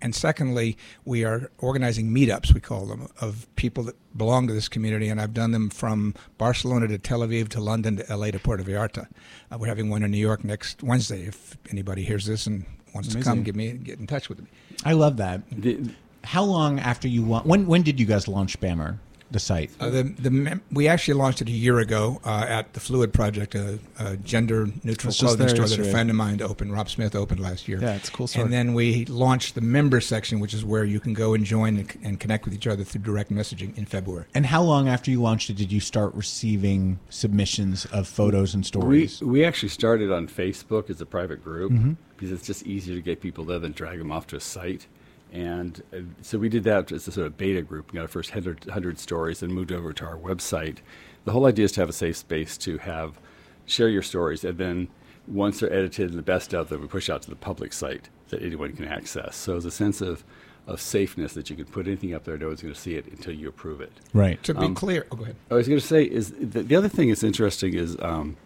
[0.00, 4.68] And secondly, we are organizing meetups, we call them, of people that belong to this
[4.68, 5.08] community.
[5.08, 8.62] And I've done them from Barcelona to Tel Aviv to London to LA to Puerto
[8.62, 9.08] Vallarta.
[9.50, 11.22] Uh, we're having one in New York next Wednesday.
[11.26, 14.46] If anybody hears this and wants to come, give me get in touch with me.
[14.84, 15.42] I love that.
[15.50, 15.90] The-
[16.24, 18.98] How long after you wa- when when did you guys launch Bammer,
[19.30, 19.70] the site?
[19.80, 23.54] Uh, the, the we actually launched it a year ago uh, at the Fluid Project,
[23.54, 26.72] a, a gender neutral was clothing store that a friend of mine opened.
[26.72, 27.80] Rob Smith opened last year.
[27.80, 28.44] Yeah, it's a cool store.
[28.44, 31.76] And then we launched the member section, which is where you can go and join
[31.76, 34.24] and, and connect with each other through direct messaging in February.
[34.34, 38.64] And how long after you launched it did you start receiving submissions of photos and
[38.64, 39.20] stories?
[39.22, 41.96] we actually started on Facebook as a private group Mhm.
[42.16, 44.86] because it's just easier to get people there than drag them off to a site.
[45.32, 47.92] And uh, so we did that as a sort of beta group.
[47.92, 50.78] We got our first 100, 100 stories and moved over to our website.
[51.24, 53.18] The whole idea is to have a safe space to have
[53.66, 54.88] share your stories, and then
[55.26, 58.08] once they're edited and the best of them, we push out to the public site
[58.30, 59.36] that anyone can access.
[59.36, 60.24] So there's a sense of,
[60.66, 63.06] of safeness that you can put anything up there, no one's going to see it
[63.06, 63.92] until you approve it.
[64.14, 64.42] Right.
[64.44, 65.36] To be Um, clear, oh, go ahead.
[65.50, 68.38] I was going to say is the, the other thing that's interesting is um,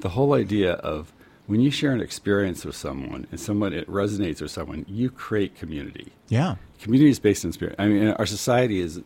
[0.00, 1.12] the whole idea of
[1.46, 5.56] when you share an experience with someone and someone it resonates with someone, you create
[5.56, 6.12] community.
[6.28, 6.56] Yeah.
[6.80, 7.74] Community is based on spirit.
[7.78, 9.00] I mean, our society is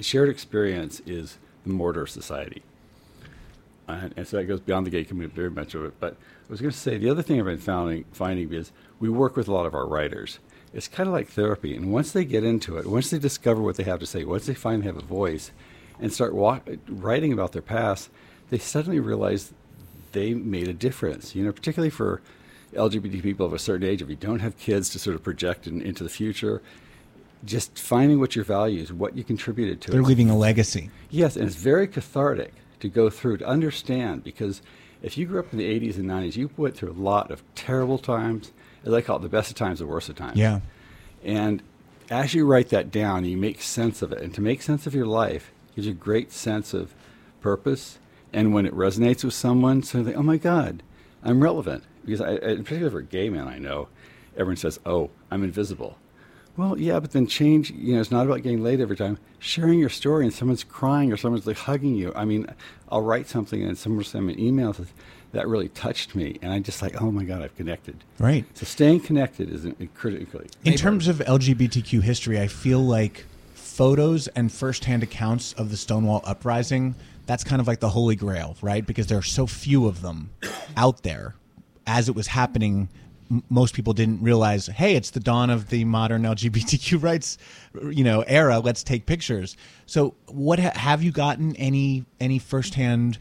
[0.00, 2.62] shared experience is the mortar of society,
[3.86, 5.94] and, and so that goes beyond the gay community very much of it.
[6.00, 9.08] But I was going to say the other thing I've been finding, finding is we
[9.08, 10.38] work with a lot of our writers.
[10.72, 13.76] It's kind of like therapy, and once they get into it, once they discover what
[13.76, 15.50] they have to say, once they finally have a voice,
[16.00, 18.10] and start wa- writing about their past,
[18.50, 19.52] they suddenly realize
[20.12, 21.34] they made a difference.
[21.34, 22.20] You know, particularly for
[22.74, 25.66] LGBT people of a certain age, if you don't have kids to sort of project
[25.66, 26.62] in, into the future,
[27.44, 29.90] just finding what your values, what you contributed to.
[29.90, 30.06] They're it.
[30.06, 30.90] leaving a legacy.
[31.10, 34.62] Yes, and it's very cathartic to go through to understand because
[35.02, 37.42] if you grew up in the 80s and 90s, you went through a lot of
[37.54, 38.52] terrible times.
[38.84, 40.36] As I call it, the best of times, the worst of times.
[40.36, 40.60] Yeah.
[41.24, 41.62] And
[42.10, 44.22] as you write that down, you make sense of it.
[44.22, 46.94] And to make sense of your life gives you a great sense of
[47.40, 47.98] purpose.
[48.32, 50.82] And when it resonates with someone, so they, oh my God,
[51.22, 51.84] I'm relevant.
[52.04, 53.88] Because I, in particular for gay men, I know
[54.34, 55.98] everyone says, oh, I'm invisible.
[56.56, 59.18] Well, yeah, but then change, you know, it's not about getting laid every time.
[59.38, 62.12] Sharing your story and someone's crying or someone's like hugging you.
[62.16, 62.48] I mean,
[62.88, 64.88] I'll write something and someone will send me an email that,
[65.32, 66.36] that really touched me.
[66.42, 68.02] And I just like, oh my God, I've connected.
[68.18, 68.44] Right.
[68.54, 70.48] So staying connected is critically.
[70.64, 73.26] In terms of LGBTQ history, I feel like
[73.78, 78.56] photos and firsthand accounts of the Stonewall uprising, that's kind of like the holy grail,
[78.60, 78.84] right?
[78.84, 80.30] Because there are so few of them
[80.76, 81.36] out there.
[81.86, 82.88] As it was happening,
[83.30, 87.38] m- most people didn't realize, hey, it's the dawn of the modern LGBTQ rights,
[87.88, 88.58] you know, era.
[88.58, 89.56] Let's take pictures.
[89.86, 93.18] So, what ha- have you gotten any any firsthand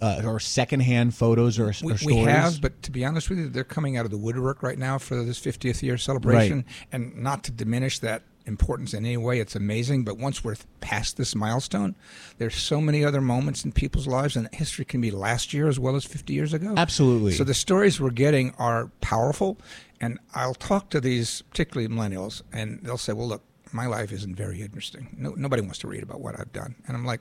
[0.00, 2.06] uh, or secondhand photos or, or We, stories?
[2.06, 4.78] we have, but to be honest with you, they're coming out of the woodwork right
[4.78, 6.64] now for this 50th year celebration.
[6.92, 10.02] And not to diminish that importance in any way, it's amazing.
[10.02, 11.94] But once we're past this milestone,
[12.38, 15.78] there's so many other moments in people's lives, and history can be last year as
[15.78, 16.74] well as 50 years ago.
[16.76, 17.32] Absolutely.
[17.32, 19.58] So the stories we're getting are powerful.
[20.00, 23.42] And I'll talk to these, particularly millennials, and they'll say, well, look,
[23.72, 25.08] my life isn't very interesting.
[25.16, 26.74] No, nobody wants to read about what I've done.
[26.86, 27.20] And I'm like,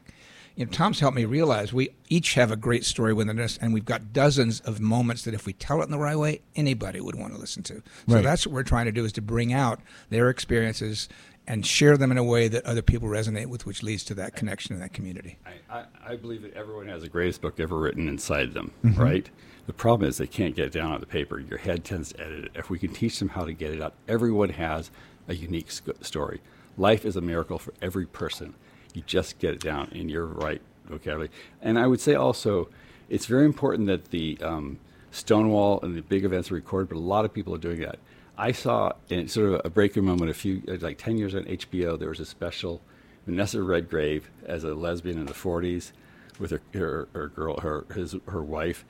[0.57, 3.73] you know, Tom's helped me realize we each have a great story within us, and
[3.73, 6.99] we've got dozens of moments that if we tell it in the right way, anybody
[6.99, 7.75] would want to listen to.
[8.07, 8.23] So Right.
[8.23, 9.79] that's what we're trying to do is to bring out
[10.09, 11.07] their experiences
[11.45, 14.35] and share them in a way that other people resonate with, which leads to that
[14.35, 15.37] connection in that community.
[15.69, 18.97] I, I believe that everyone has the greatest book ever written inside them, Mhm.
[18.97, 19.29] right?
[19.67, 21.39] The problem is they can't get it down on the paper.
[21.39, 22.51] Your head tends to edit it.
[22.55, 24.89] If we can teach them how to get it out, everyone has
[25.27, 26.41] a unique sc- story.
[26.77, 28.55] Life is a miracle for every person.
[28.97, 31.29] You just get it down in your right vocabulary.
[31.61, 32.67] And I would say also,
[33.09, 34.79] it's very important that the um,
[35.11, 37.99] Stonewall and the big events are recorded, but a lot of people are doing that.
[38.39, 41.97] I saw in sort of a breakthrough moment a few, like 10 years on HBO,
[41.99, 42.81] there was a special
[43.27, 45.91] Vanessa Redgrave as a lesbian in the 40s
[46.39, 48.83] with her, her, her girl, her, his, her wife.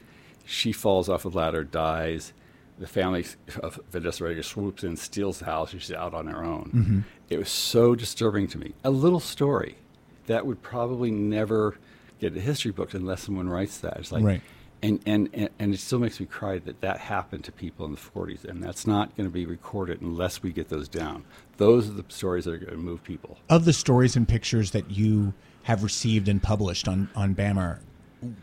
[0.46, 2.32] She falls off a ladder, dies.
[2.80, 3.26] The family
[3.62, 5.74] of Vanessa Redgrave swoops in, steals the house.
[5.74, 6.72] and She's out on her own.
[6.74, 7.04] Mhm.
[7.30, 8.74] It was so disturbing to me.
[8.86, 9.76] A little story
[10.28, 11.78] that would probably never
[12.20, 13.98] get a history book unless someone writes that.
[13.98, 14.42] It's like, Right.
[14.82, 17.92] and, and, and, and it still makes me cry that that happened to people in
[17.92, 21.26] the 40s, and that's not going to be recorded unless we get those down.
[21.58, 23.38] Those are the stories that are going to move people.
[23.50, 27.80] Of the stories and pictures that you have received and published on on Bammer,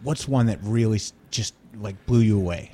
[0.02, 2.72] what's one that really just like blew you away?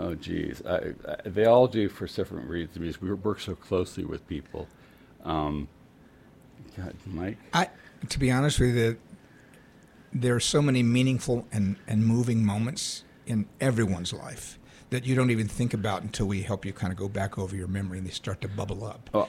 [0.00, 0.62] Oh, geez.
[0.66, 4.66] I, I, they all do for different reasons because we work so closely with people.
[5.24, 5.68] Um,
[6.76, 7.38] God, Mike?
[7.52, 7.68] I,
[8.08, 8.98] to be honest with you,
[10.12, 14.58] there are so many meaningful and, and moving moments in everyone's life
[14.90, 17.56] that you don't even think about until we help you kind of go back over
[17.56, 19.08] your memory and they start to bubble up.
[19.12, 19.28] Well,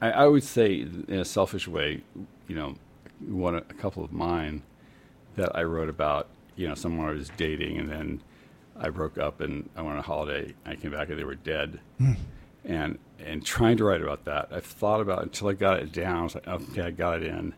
[0.00, 2.02] I, I would say, in a selfish way,
[2.48, 2.76] you know,
[3.26, 4.62] one a couple of mine
[5.36, 8.22] that I wrote about, you know, someone I was dating, and then
[8.78, 10.54] I broke up, and I went on a holiday.
[10.64, 11.78] And I came back, and they were dead.
[11.98, 12.12] Hmm.
[12.66, 15.92] And and trying to write about that, I've thought about it until I got it
[15.92, 16.18] down.
[16.18, 17.54] I was like, okay, I got it in.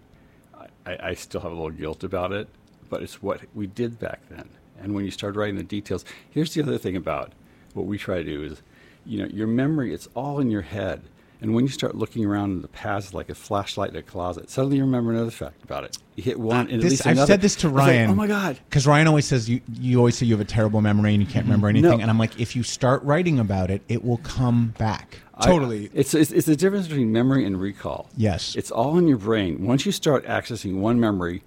[0.86, 2.48] I, I still have a little guilt about it,
[2.88, 4.48] but it's what we did back then.
[4.80, 7.32] And when you start writing the details, here's the other thing about
[7.74, 8.62] what we try to do is,
[9.04, 11.02] you know, your memory, it's all in your head.
[11.40, 14.50] And when you start looking around in the past like a flashlight in a closet,
[14.50, 15.96] suddenly you remember another fact about it.
[16.16, 17.26] You hit one, and at This, I've another.
[17.32, 18.10] said this to It's like, Ryan.
[18.10, 18.58] oh my god!
[18.68, 21.28] Because Ryan always says you you always say you have a terrible memory and you
[21.28, 21.76] can't remember mm-hmm.
[21.76, 21.98] anything.
[21.98, 22.02] No.
[22.02, 25.20] And I'm like, if you start writing about it, it will come back.
[25.34, 28.08] I- it's, it's it's the difference between memory and recall.
[28.16, 28.56] Yes.
[28.56, 29.64] It's all in your brain.
[29.64, 31.44] Once you start accessing one memory,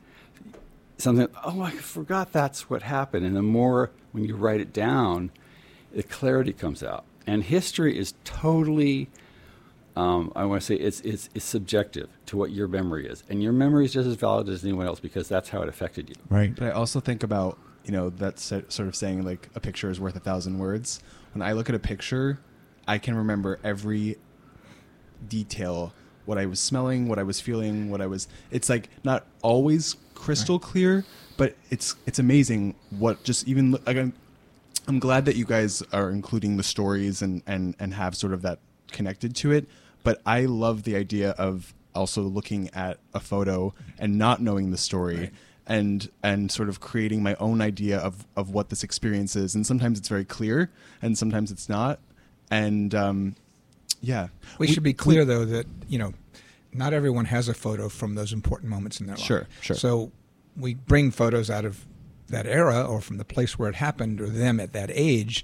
[0.97, 3.25] something, oh, I forgot that's what happened.
[3.25, 5.31] And the more when you write it down,
[5.93, 7.03] the clarity comes out.
[7.27, 9.09] And history is totally,
[9.95, 13.23] um, I want to say, it's, it's, it's subjective to what your memory is.
[13.29, 16.09] And your memory is just as valid as anyone else because that's how it affected
[16.09, 16.15] you.
[16.29, 16.55] Right.
[16.55, 19.99] But I also think about, you know, that sort of saying like a picture is
[19.99, 21.01] worth a thousand words.
[21.33, 22.39] When I look at a picture,
[22.87, 24.17] I can remember every
[25.27, 25.93] detail
[26.25, 29.95] what I was smelling, what I was feeling, what I was it's like not always
[30.13, 31.03] crystal clear,
[31.37, 34.13] but it's it's amazing what just even like I'm,
[34.87, 38.41] I'm glad that you guys are including the stories and and and have sort of
[38.43, 38.59] that
[38.91, 39.67] connected to it,
[40.03, 44.77] but I love the idea of also looking at a photo and not knowing the
[44.77, 45.31] story
[45.67, 49.67] and and sort of creating my own idea of of what this experience is and
[49.67, 50.71] sometimes it's very clear
[51.01, 51.99] and sometimes it's not
[52.49, 53.35] and um
[53.99, 56.13] yeah We, should be clear, though, that you know,
[56.73, 59.25] not everyone has a photo from those important moments in their life.
[59.25, 59.75] Sure, sure.
[59.75, 60.11] So
[60.57, 61.85] we bring photos out of
[62.29, 65.43] that era or from the place where it happened or them at that age.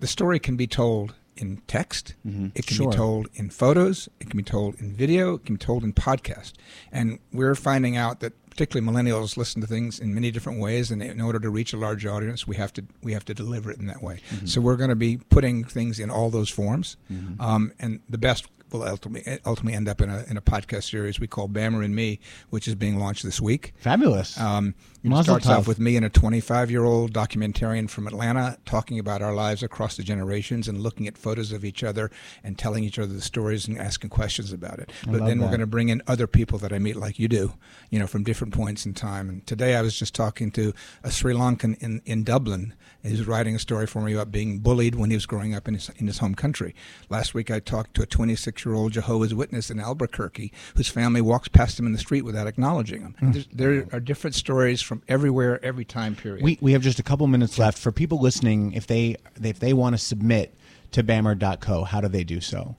[0.00, 2.14] The story can be told in text.
[2.26, 2.48] Mm-hmm.
[2.54, 2.90] It can Sure.
[2.90, 4.08] be told in photos.
[4.20, 5.34] It can be told in video.
[5.34, 6.52] It can be told in podcast.
[6.92, 11.00] And we're finding out that particularly millennials listen to things in many different ways, and
[11.00, 13.78] in order to reach a large audience, we have to we have to deliver it
[13.78, 14.20] in that way.
[14.30, 14.46] Mm-hmm.
[14.46, 17.40] So we're going to be putting things in all those forms, mm-hmm.
[17.40, 21.20] um, and the best will ultimately ultimately end up in a in a podcast series
[21.20, 23.74] we call Bammer and Me, which is being launched this week.
[23.78, 24.38] Fabulous.
[24.38, 25.58] Um, it Mazel starts tov.
[25.58, 29.62] off with me and a 25 year old documentarian from Atlanta talking about our lives
[29.62, 32.10] across the generations and looking at photos of each other
[32.42, 34.90] and telling each other the stories and asking questions about it.
[35.06, 37.28] I but then we're going to bring in other people that I meet like you
[37.28, 37.54] do,
[37.90, 39.28] you know, from different points in time.
[39.28, 40.72] And today I was just talking to
[41.04, 42.74] a Sri Lankan in, in Dublin
[43.08, 45.74] who's writing a story for me about being bullied when he was growing up in
[45.74, 46.74] his, in his home country.
[47.08, 51.20] Last week I talked to a 26 year old Jehovah's Witness in Albuquerque whose family
[51.20, 53.14] walks past him in the street without acknowledging him.
[53.20, 56.44] There's, there are different stories from everywhere, every time period.
[56.44, 58.72] We we have just a couple minutes left for people listening.
[58.72, 60.54] If they if they want to submit
[60.92, 62.76] to Bammer.co, how do they do so?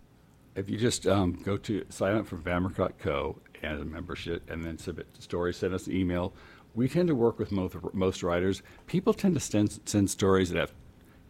[0.55, 4.77] If you just um, go to sign up for Bammer.co and a membership, and then
[4.77, 6.33] submit the story, send us an email.
[6.75, 8.61] We tend to work with most most writers.
[8.87, 10.73] People tend to send send stories that have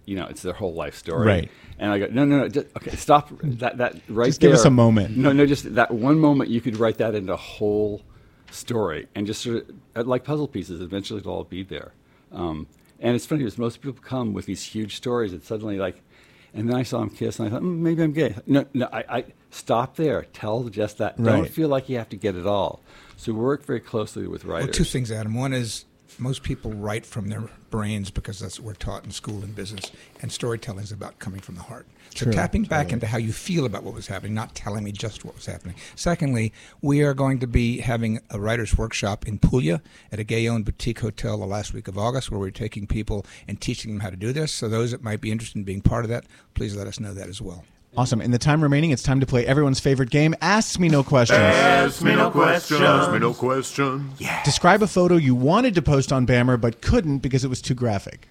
[0.10, 1.28] you know, it's their whole life story.
[1.28, 1.52] Right.
[1.78, 4.66] And I go, no, no, no, just, okay, stop that, that right Just give us
[4.66, 5.16] a moment.
[5.16, 8.02] No, no, just that one moment you could write that into a whole
[8.50, 11.94] story and just sort of, like puzzle pieces, eventually it'll all be there.
[12.32, 12.66] Um,
[13.00, 16.02] and it's funny because most people come with these huge stories and suddenly like,
[16.56, 18.36] and then I saw him kiss and I thought, mm, maybe I'm gay.
[18.48, 20.26] No, no, I, I stop there.
[20.34, 21.22] Tell just that.
[21.22, 22.82] Don't feel like you have to get it all.
[23.20, 24.68] So we work very closely with writers.
[24.68, 25.34] Well, two things, Adam.
[25.34, 25.84] One is
[26.20, 29.92] most people write from their brains because that's what we're taught in school and business,
[30.22, 31.86] and storytelling is about coming from the heart.
[32.16, 32.94] So True, tapping back totally.
[32.94, 35.76] into how you feel about what was happening, not telling me just what was happening.
[35.98, 39.82] Secondly, we are going to be having a writers' workshop in Puglia
[40.14, 43.60] at a gay-owned boutique hotel the last week of August, where we're taking people and
[43.60, 44.54] teaching them how to do this.
[44.54, 47.14] So those that might be interested in being part of that, please let us know
[47.14, 47.66] that as well.
[47.98, 48.22] Awesome.
[48.22, 51.40] In the time remaining, it's time to play everyone's favorite game, Ask Me No Questions.
[51.40, 52.82] Ask me no questions.
[52.82, 54.20] Ask me no questions.
[54.22, 54.42] Yeah.
[54.44, 57.74] Describe a photo you wanted to post on Bammer but couldn't because it was too
[57.74, 58.28] graphic.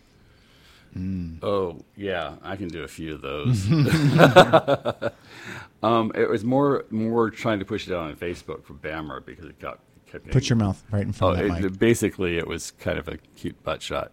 [1.43, 3.71] Oh yeah, I can do a few of those.
[5.83, 9.45] um, it was more more trying to push it out on Facebook for Bammer because
[9.45, 11.79] it got kept Put getting- your mouth right in front oh, of that it- mic.
[11.79, 14.11] Basically, it was kind of a cute butt shot,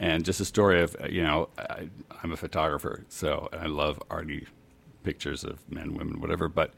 [0.00, 1.88] and just a story of you know I,
[2.22, 4.48] I'm a photographer, so I love arty
[5.02, 6.48] pictures of men, women, whatever.
[6.48, 6.72] But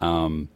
[0.00, 0.48] um,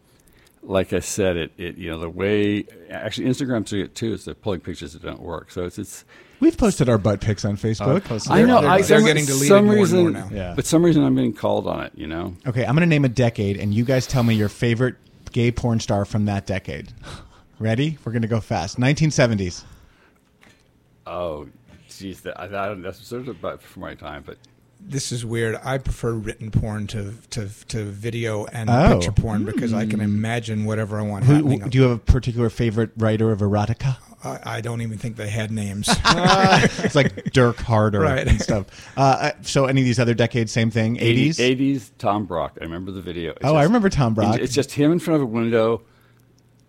[0.63, 4.25] like I said, it, it you know the way actually Instagram's doing it too is
[4.25, 5.51] they're pulling pictures that don't work.
[5.51, 6.05] So it's it's
[6.41, 8.31] We've posted our butt pics on Facebook.
[8.31, 8.59] I know.
[8.59, 10.29] I, they're some, getting deleted some more and more now.
[10.31, 10.53] Yeah.
[10.55, 11.93] But some reason I'm getting called on it.
[11.95, 12.37] You know.
[12.47, 14.97] Okay, I'm going to name a decade, and you guys tell me your favorite
[15.35, 16.93] gay porn star from that decade.
[17.59, 17.99] Ready?
[18.05, 18.79] We're going to go fast.
[18.79, 19.65] 1970s.
[21.07, 21.49] Oh,
[21.89, 24.39] geez, that, I, I don't, that's sort of about for my time, but
[24.87, 25.57] this is weird.
[25.65, 28.95] I prefer written porn to to, to video and Oh.
[28.95, 31.61] picture porn because I can imagine whatever I want Who, happening.
[31.69, 33.97] do you have a particular favorite writer of erotica?
[34.23, 35.87] I, I don't even think they had names.
[36.07, 38.27] it's like Dirk Harder Right.
[38.27, 38.67] and stuff.
[38.97, 40.97] Uh, Uh, so any of these other decades, same thing.
[40.97, 41.37] 80s.
[41.37, 42.57] 80s, Tom Brock.
[42.61, 43.33] I remember the video.
[43.33, 44.39] It's Oh, I remember Tom Brock.
[44.41, 45.83] It's just him in front of a window.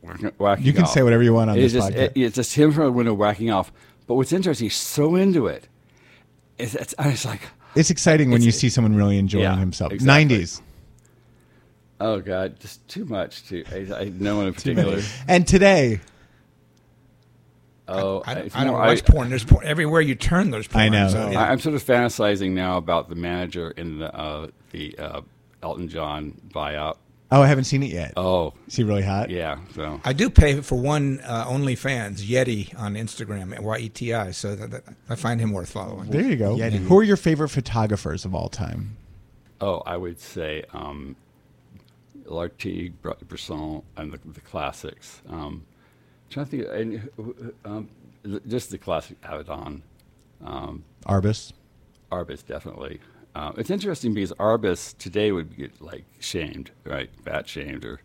[0.01, 0.91] whacking- whacking You can off.
[0.91, 2.01] say whatever you want on it's this just, podcast.
[2.03, 3.71] it- it's just him in front of a window whacking off.
[4.07, 5.67] But what's interesting, he's so into it.
[6.57, 7.41] It's, it's, I was like,
[7.75, 9.91] It's exciting when It's- you see someone really enjoying Yeah, himself.
[9.91, 10.35] exactly.
[10.37, 10.61] 90s.
[12.01, 13.43] oh god, just too much.
[13.47, 15.01] Too, I, I no one in particular.
[15.27, 15.99] And today,
[17.87, 19.29] Oh, I, don't- I don't more- watch porn.
[19.29, 20.49] There's porn everywhere you turn.
[20.49, 20.85] There's porn.
[20.85, 21.07] I know.
[21.09, 21.39] So, yeah.
[21.43, 25.21] I, I'm sort of fantasizing now about the manager in the uh, the uh,
[25.61, 26.97] Elton John buyout.
[27.31, 28.13] Oh, I haven't seen it yet.
[28.17, 29.29] Oh, Is he really hot?
[29.29, 29.57] yeah.
[29.73, 34.13] So I do pay for one uh, OnlyFans Yeti on Instagram at Y E T
[34.13, 34.31] I.
[34.31, 36.09] So that, that, I find him worth following.
[36.09, 36.55] There you go.
[36.55, 36.77] Yeti.
[36.85, 38.97] Who are your favorite photographers of all time?
[39.61, 41.15] Oh, I would say um,
[42.25, 45.21] Lartigue, Br- Bresson, and the, the classics.
[45.29, 45.65] Um,
[46.29, 47.09] trying to think, and,
[47.63, 47.89] um,
[48.23, 49.81] th- just the classic Avedon,
[50.43, 51.53] um, Arbus.
[52.11, 52.99] Arbus, definitely.
[53.35, 57.09] Uh, it's interesting because Arbus today would get like shamed, right?
[57.25, 57.99] Bat shamed, or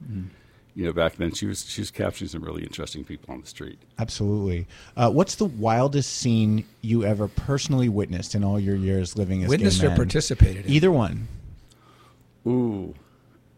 [0.74, 3.46] you know, back then she was she was capturing some really interesting people on the
[3.46, 3.78] street.
[4.00, 4.66] Absolutely.
[4.96, 9.48] Uh, what's the wildest scene you ever personally witnessed in all your years living as
[9.48, 10.72] Witnessed gay or participated in?
[10.72, 11.28] Either one.
[12.46, 12.94] Ooh.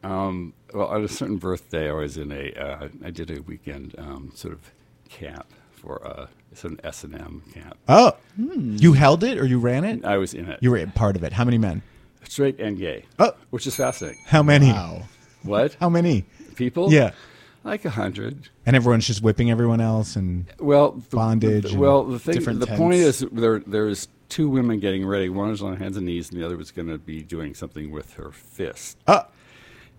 [0.02, 2.52] Um, well, on a certain birthday, I was in a.
[2.52, 4.72] Uh, I did a weekend um, sort of
[5.08, 6.26] camp for uh,
[6.56, 7.76] sort an S and M camp.
[7.88, 10.04] Oh, you held it or you ran it?
[10.04, 10.58] I was in it.
[10.62, 11.32] You were part of it.
[11.32, 11.82] How many men?
[12.28, 13.04] straight and gay.
[13.18, 13.32] Oh.
[13.50, 14.18] which is fascinating.
[14.26, 14.72] How many?
[14.72, 15.02] Wow.
[15.42, 16.24] What How many?
[16.54, 16.90] people?
[16.92, 17.10] Yeah.
[17.64, 18.48] like a hundred.
[18.64, 21.64] And everyone's just whipping everyone else and Well, the, bondage.
[21.64, 22.78] the- and well, the thing, different the tents.
[22.78, 25.28] point is, there there is two women getting ready.
[25.28, 27.90] One is on hands and knees, and the other was going to be doing something
[27.90, 28.96] with her fist.
[29.06, 29.26] Oh.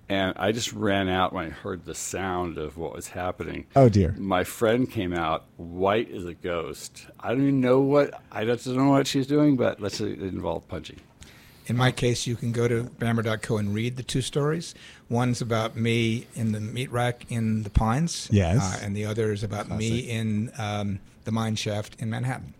[0.09, 3.65] And I just ran out when I heard the sound of what was happening.
[3.75, 4.13] Oh, dear.
[4.17, 7.07] My friend came out white as a ghost.
[7.19, 10.21] I don't even know what I don't know what she's doing, but let's say it
[10.21, 10.99] involved punching.
[11.67, 14.75] In my case, you can go to Bammer.co and read the two stories.
[15.09, 18.27] One's about me in the meat rack in the Pines.
[18.31, 18.61] Yes.
[18.61, 22.53] Uh, and the other is about me in um, the mine shaft in Manhattan.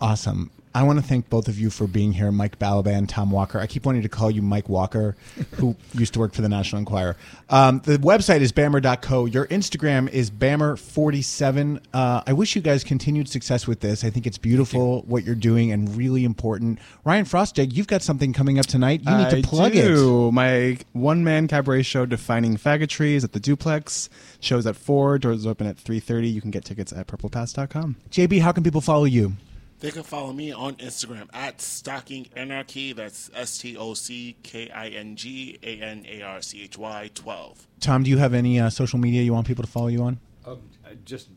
[0.00, 0.50] Awesome.
[0.74, 3.58] I want to thank both of you for being here, Mike Balaban, Tom Walker.
[3.58, 5.16] I keep wanting to call you Mike Walker,
[5.52, 7.16] who used to work for the National Enquirer.
[7.48, 9.24] Um, the website is bammer.co.
[9.26, 11.82] Your Instagram is bammer47.
[11.92, 14.04] Uh, I wish you guys continued success with this.
[14.04, 16.78] I think it's beautiful what you're doing and really important.
[17.04, 19.00] Ryan Frostig, you've got something coming up tonight.
[19.04, 20.30] You need I to plug do.
[20.32, 24.08] My one man cabaret show, Defining Faggotry, is at the Duplex.
[24.40, 25.18] Shows at four.
[25.18, 26.28] Doors open at three thirty.
[26.28, 27.96] You can get tickets at purplepass.com.
[28.06, 28.10] it.
[28.10, 29.32] JB, how can people follow you?
[29.80, 32.92] They can follow me on Instagram at Stocking Anarchy.
[32.92, 36.76] That's S T O C K I N G A N A R C H
[36.76, 37.66] Y 12.
[37.80, 40.18] Tom, do you have any uh, social media you want people to follow you on?
[40.44, 40.60] Um,
[41.04, 41.28] just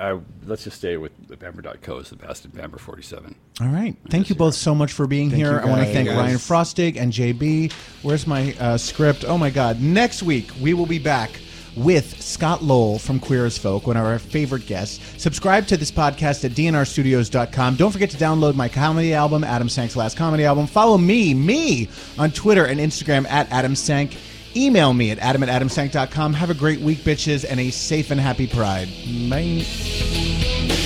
[0.00, 3.34] I, let's just stay with the Bammer.co is the best and Bammer 47.
[3.60, 3.94] All right.
[4.08, 5.60] Thank you both so much for being Thank here.
[5.60, 6.16] I want to thank Guys.
[6.16, 7.72] Ryan Frostig and JB.
[8.02, 9.24] Where's my uh, script?
[9.26, 9.80] Oh my God.
[9.80, 11.30] Next week, we will be back
[11.76, 15.00] with Scott Lowell from Queer as Folk, one of our favorite guests.
[15.20, 17.76] Subscribe to this podcast at dnrstudios.com.
[17.76, 20.66] Don't forget to download my comedy album, Adam Sank's last comedy album.
[20.66, 24.16] Follow me, me, on Twitter and Instagram at Adam Sank.
[24.54, 26.34] Email me at adam at adamsank.com.
[26.34, 28.88] Have a great week, bitches, and a safe and happy pride.
[29.30, 30.81] Bye.